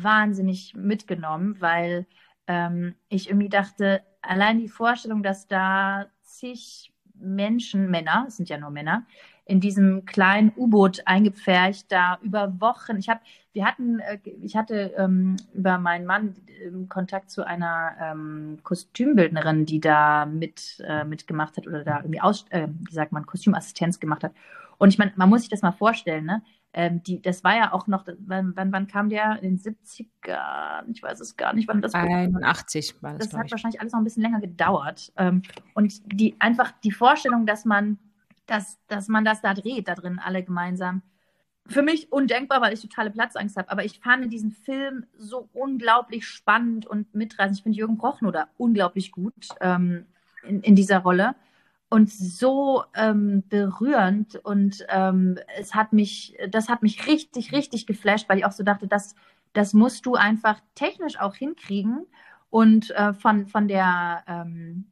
[0.03, 2.05] wahnsinnig mitgenommen, weil
[2.47, 8.57] ähm, ich irgendwie dachte, allein die Vorstellung, dass da zig Menschen, Männer, es sind ja
[8.57, 9.05] nur Männer,
[9.45, 12.97] in diesem kleinen U-Boot eingepfercht, da über Wochen.
[12.97, 13.21] Ich habe,
[13.53, 19.65] wir hatten, äh, ich hatte ähm, über meinen Mann ähm, Kontakt zu einer ähm, Kostümbildnerin,
[19.65, 23.99] die da mit äh, mitgemacht hat oder da irgendwie aus, äh, wie sagt man, Kostümassistenz
[23.99, 24.33] gemacht hat.
[24.77, 26.41] Und ich meine, man muss sich das mal vorstellen, ne?
[26.77, 29.41] Ähm, die, das war ja auch noch, wann, wann, wann kam der?
[29.41, 30.91] In den 70ern?
[30.91, 32.03] Ich weiß es gar nicht, wann das war.
[32.03, 33.29] 81 war das.
[33.29, 33.51] Das hat ich.
[33.51, 35.13] wahrscheinlich alles noch ein bisschen länger gedauert.
[35.15, 35.41] Ähm,
[35.73, 37.97] und die einfach die Vorstellung, dass man
[38.45, 41.01] dass, dass man das da dreht, da drin, alle gemeinsam.
[41.67, 43.71] Für mich undenkbar, weil ich totale Platzangst habe.
[43.71, 47.57] Aber ich fand diesen Film so unglaublich spannend und mitreißend.
[47.57, 50.05] Ich finde Jürgen Prochnow unglaublich gut ähm,
[50.43, 51.35] in, in dieser Rolle
[51.95, 58.27] und so ähm, berührend und ähm, es hat mich, das hat mich richtig, richtig geflasht,
[58.27, 59.15] weil ich auch so dachte, das,
[59.53, 62.05] das musst du einfach technisch auch hinkriegen
[62.49, 64.91] und äh, von, von der ähm,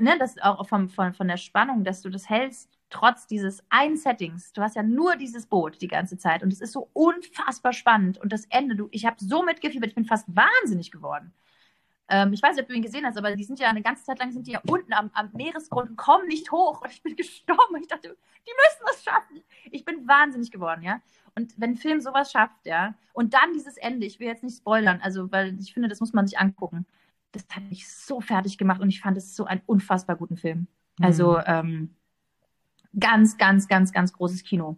[0.00, 3.98] ne, das auch vom, von, von der Spannung, dass du das hältst, trotz dieses einen
[3.98, 4.54] Settings.
[4.54, 8.16] Du hast ja nur dieses Boot die ganze Zeit und es ist so unfassbar spannend.
[8.16, 11.34] Und das Ende, du, ich habe so mitgefiebert, ich bin fast wahnsinnig geworden.
[12.08, 14.04] Ähm, ich weiß nicht, ob du ihn gesehen hast, aber die sind ja eine ganze
[14.04, 16.82] Zeit lang sind die ja unten am, am Meeresgrund und kommen nicht hoch.
[16.82, 17.74] Und ich bin gestorben.
[17.74, 19.42] Und ich dachte, die müssen das schaffen.
[19.70, 21.00] Ich bin wahnsinnig geworden, ja.
[21.34, 24.56] Und wenn ein Film sowas schafft, ja, und dann dieses Ende, ich will jetzt nicht
[24.56, 26.86] spoilern, also weil ich finde, das muss man sich angucken
[27.36, 30.66] das hat mich so fertig gemacht und ich fand es so einen unfassbar guten Film.
[31.00, 31.36] Also, mhm.
[31.36, 31.94] Also ähm,
[32.98, 34.76] ganz, ganz, ganz, ganz großes Kino.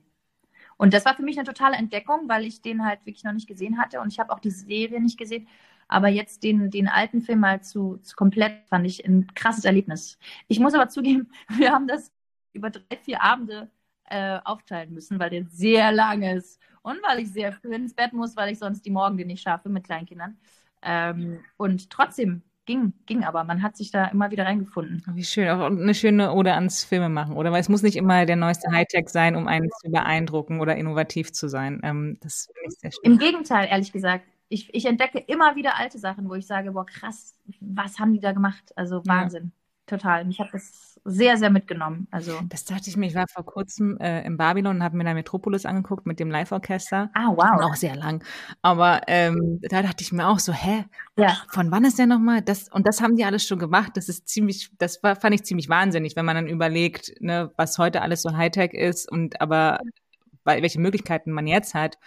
[0.77, 3.49] Und das war für mich eine totale Entdeckung, weil ich den halt wirklich noch nicht
[3.49, 5.49] gesehen hatte und ich habe auch die Serie nicht gesehen.
[5.89, 10.19] Aber jetzt den, den alten Film mal zu, zu komplett fand ich ein krasses Erlebnis.
[10.47, 12.13] Ich muss aber zugeben, wir haben das
[12.53, 13.71] über drei, vier Abende
[14.05, 18.13] äh, aufteilen müssen, weil der sehr lang ist und weil ich sehr früh ins Bett
[18.13, 20.39] muss, weil ich sonst die Morgen nicht schaffe mit Kleinkindern.
[20.83, 23.43] Ähm, und trotzdem ging, ging aber.
[23.45, 25.03] Man hat sich da immer wieder reingefunden.
[25.15, 25.49] Wie schön.
[25.49, 27.51] Auch eine schöne Ode ans Filme machen, oder?
[27.51, 31.33] Weil es muss nicht immer der neueste Hightech sein, um einen zu beeindrucken oder innovativ
[31.33, 31.81] zu sein.
[31.83, 33.13] Ähm, das finde ich sehr schön.
[33.13, 34.27] Im Gegenteil, ehrlich gesagt.
[34.49, 38.21] Ich, ich entdecke immer wieder alte Sachen, wo ich sage, boah, krass, was haben die
[38.21, 38.73] da gemacht?
[38.77, 39.45] Also Wahnsinn.
[39.45, 40.25] Ja total.
[40.25, 42.07] Mich hat das sehr, sehr mitgenommen.
[42.11, 43.07] Also das dachte ich mir.
[43.07, 46.31] Ich war vor kurzem äh, in Babylon und habe mir da Metropolis angeguckt mit dem
[46.31, 47.11] Live-Orchester.
[47.15, 47.61] Ah, wow.
[47.61, 48.23] Noch sehr lang.
[48.63, 50.85] Aber ähm, da dachte ich mir auch so, hä?
[51.17, 51.37] Ja.
[51.49, 52.43] Von wann ist der nochmal?
[52.43, 53.93] Das, und das haben die alles schon gemacht.
[53.95, 57.79] Das ist ziemlich, das war, fand ich ziemlich wahnsinnig, wenn man dann überlegt, ne, was
[57.79, 59.79] heute alles so Hightech ist und aber
[60.45, 61.99] welche Möglichkeiten man jetzt hat.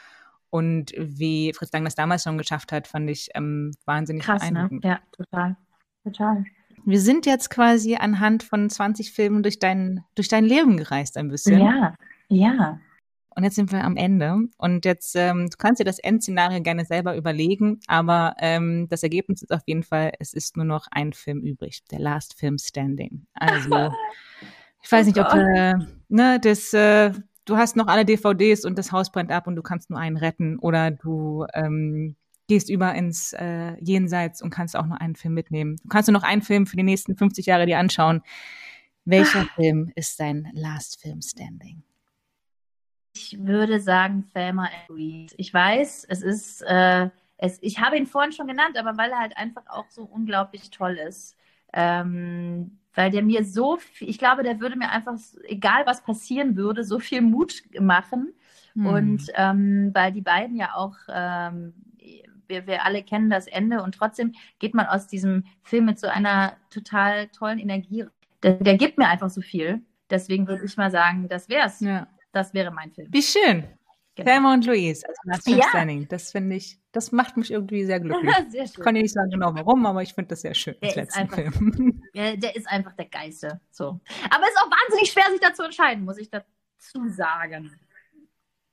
[0.51, 4.51] Und wie Fritz Lang das damals schon geschafft hat, fand ich ähm, wahnsinnig Krass, ne?
[4.51, 4.83] beeindruckend.
[4.83, 4.89] Ne?
[4.89, 5.57] Ja, total.
[6.03, 6.43] Total.
[6.85, 11.29] Wir sind jetzt quasi anhand von 20 Filmen durch dein, durch dein Leben gereist ein
[11.29, 11.61] bisschen.
[11.61, 11.95] Ja,
[12.27, 12.79] ja.
[13.33, 14.39] Und jetzt sind wir am Ende.
[14.57, 19.41] Und jetzt, ähm, du kannst dir das Endszenario gerne selber überlegen, aber ähm, das Ergebnis
[19.41, 23.25] ist auf jeden Fall, es ist nur noch ein Film übrig, der Last Film Standing.
[23.33, 23.69] Also,
[24.83, 25.75] ich weiß oh nicht, ob äh,
[26.09, 27.13] ne, das, äh,
[27.51, 30.17] du hast noch alle DVDs und das Haus brennt ab und du kannst nur einen
[30.17, 32.15] retten oder du ähm,
[32.47, 35.77] gehst über ins äh, Jenseits und kannst auch noch einen Film mitnehmen.
[35.83, 38.21] Du kannst nur noch einen Film für die nächsten 50 Jahre dir anschauen.
[39.05, 39.49] Welcher ah.
[39.55, 41.83] Film ist dein Last Film Standing?
[43.13, 45.35] Ich würde sagen Thelma Louise.
[45.37, 49.19] Ich weiß, es ist, äh, es, ich habe ihn vorhin schon genannt, aber weil er
[49.19, 51.35] halt einfach auch so unglaublich toll ist.
[51.73, 56.55] Ähm, weil der mir so viel, ich glaube, der würde mir einfach, egal was passieren
[56.55, 58.33] würde, so viel Mut machen.
[58.73, 58.85] Hm.
[58.85, 61.73] Und ähm, weil die beiden ja auch, ähm,
[62.47, 66.07] wir, wir alle kennen das Ende und trotzdem geht man aus diesem Film mit so
[66.07, 68.05] einer total tollen Energie.
[68.43, 69.81] Der, der gibt mir einfach so viel.
[70.09, 71.79] Deswegen würde ich mal sagen, das wär's.
[71.79, 72.07] Ja.
[72.33, 73.07] Das wäre mein Film.
[73.11, 73.65] Wie schön.
[74.15, 74.29] Genau.
[74.29, 75.69] Thelma und Louise, also Last ja.
[75.69, 76.07] Standing.
[76.09, 78.35] Das finde ich, das macht mich irgendwie sehr glücklich.
[78.49, 78.65] sehr.
[78.65, 80.75] Ich kann dir nicht sagen genau warum, aber ich finde das sehr schön.
[80.81, 81.37] Der ist, einfach,
[82.13, 83.61] der ist einfach der Geiste.
[83.71, 83.99] So.
[84.29, 87.71] Aber es ist auch wahnsinnig schwer, sich dazu entscheiden, muss ich dazu sagen.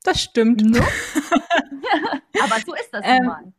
[0.03, 0.63] Das stimmt.
[0.63, 0.79] No?
[2.43, 3.53] aber so ist das ähm, mal.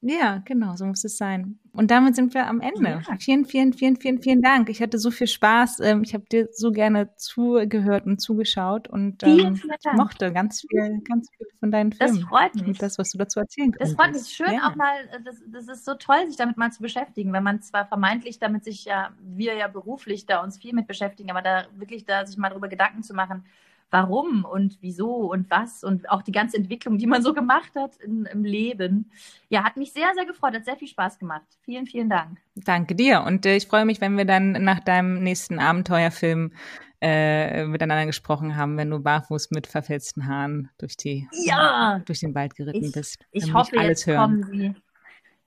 [0.00, 1.58] Ja, genau, so muss es sein.
[1.72, 3.02] Und damit sind wir am Ende.
[3.06, 3.16] Ja.
[3.18, 4.68] Vielen, vielen, vielen, vielen, vielen Dank.
[4.68, 5.80] Ich hatte so viel Spaß.
[5.80, 9.60] Ähm, ich habe dir so gerne zugehört und zugeschaut und ähm,
[9.94, 12.20] mochte ganz viel, ganz viel von deinen Filmen.
[12.20, 12.66] Das freut mich.
[12.66, 13.92] Und das, was du dazu erzählen kannst.
[13.92, 14.28] Das freut mich.
[14.28, 14.68] Schön ja.
[14.68, 17.60] auch mal, äh, das, das ist so toll, sich damit mal zu beschäftigen, wenn man
[17.60, 21.66] zwar vermeintlich damit sich ja, wir ja beruflich da uns viel mit beschäftigen, aber da
[21.76, 23.44] wirklich da sich mal darüber Gedanken zu machen,
[23.90, 27.96] warum und wieso und was und auch die ganze Entwicklung, die man so gemacht hat
[27.96, 29.10] in, im Leben.
[29.48, 31.46] Ja, hat mich sehr, sehr gefreut, hat sehr viel Spaß gemacht.
[31.62, 32.38] Vielen, vielen Dank.
[32.54, 36.52] Danke dir und äh, ich freue mich, wenn wir dann nach deinem nächsten Abenteuerfilm
[37.00, 42.00] äh, miteinander gesprochen haben, wenn du barfuß mit verfilzten Haaren durch die ja.
[42.04, 43.24] durch den Wald geritten ich, bist.
[43.30, 44.42] Ich hoffe, alles jetzt hören.
[44.42, 44.74] kommen sie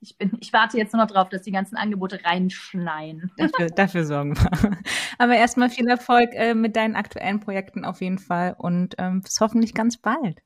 [0.02, 3.32] ich, bin, ich warte jetzt nur noch drauf, dass die ganzen Angebote reinschneien.
[3.38, 4.78] Dafür, dafür sorgen wir.
[5.20, 9.40] Aber erstmal viel Erfolg äh, mit deinen aktuellen Projekten auf jeden Fall und ähm, bis
[9.40, 10.42] hoffentlich ganz bald.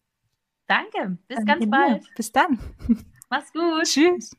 [0.68, 2.04] Danke, bis Danke ganz bald.
[2.04, 2.14] Dir.
[2.16, 2.60] Bis dann.
[3.30, 3.84] Mach's gut.
[3.84, 4.36] Tschüss.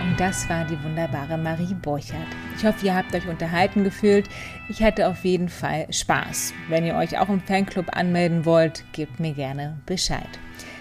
[0.00, 2.26] Und das war die wunderbare Marie Borchert.
[2.56, 4.28] Ich hoffe, ihr habt euch unterhalten gefühlt.
[4.68, 6.54] Ich hatte auf jeden Fall Spaß.
[6.68, 10.38] Wenn ihr euch auch im Fanclub anmelden wollt, gebt mir gerne Bescheid.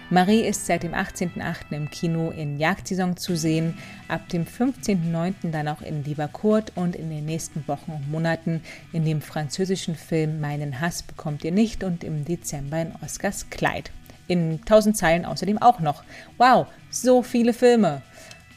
[0.10, 1.72] Marie ist seit dem 18.08.
[1.72, 3.78] im Kino in Jagdsaison zu sehen,
[4.08, 5.52] ab dem 15.09.
[5.52, 8.62] dann auch in Lieber Kurt und in den nächsten Wochen und Monaten
[8.94, 13.92] in dem französischen Film Meinen Hass bekommt ihr nicht und im Dezember in Oscars Kleid.
[14.28, 16.06] In 1000 Zeilen außerdem auch noch.
[16.38, 18.02] Wow, so viele Filme.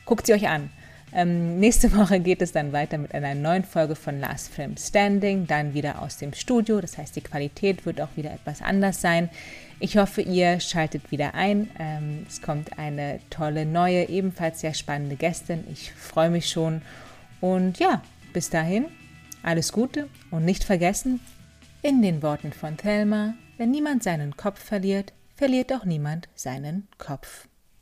[0.04, 0.70] Guckt sie euch an.
[1.12, 5.48] Ähm, nächste Woche geht es dann weiter mit einer neuen Folge von Last Film Standing,
[5.48, 6.80] dann wieder aus dem Studio.
[6.80, 9.30] Das heißt, die Qualität wird auch wieder etwas anders sein.
[9.82, 11.70] Ich hoffe, ihr schaltet wieder ein.
[11.78, 15.64] Ähm, es kommt eine tolle neue, ebenfalls sehr spannende Gästin.
[15.72, 16.82] Ich freue mich schon.
[17.40, 18.02] Und ja,
[18.34, 18.88] bis dahin,
[19.42, 21.18] alles Gute und nicht vergessen,
[21.80, 27.48] in den Worten von Thelma, wenn niemand seinen Kopf verliert, verliert auch niemand seinen Kopf.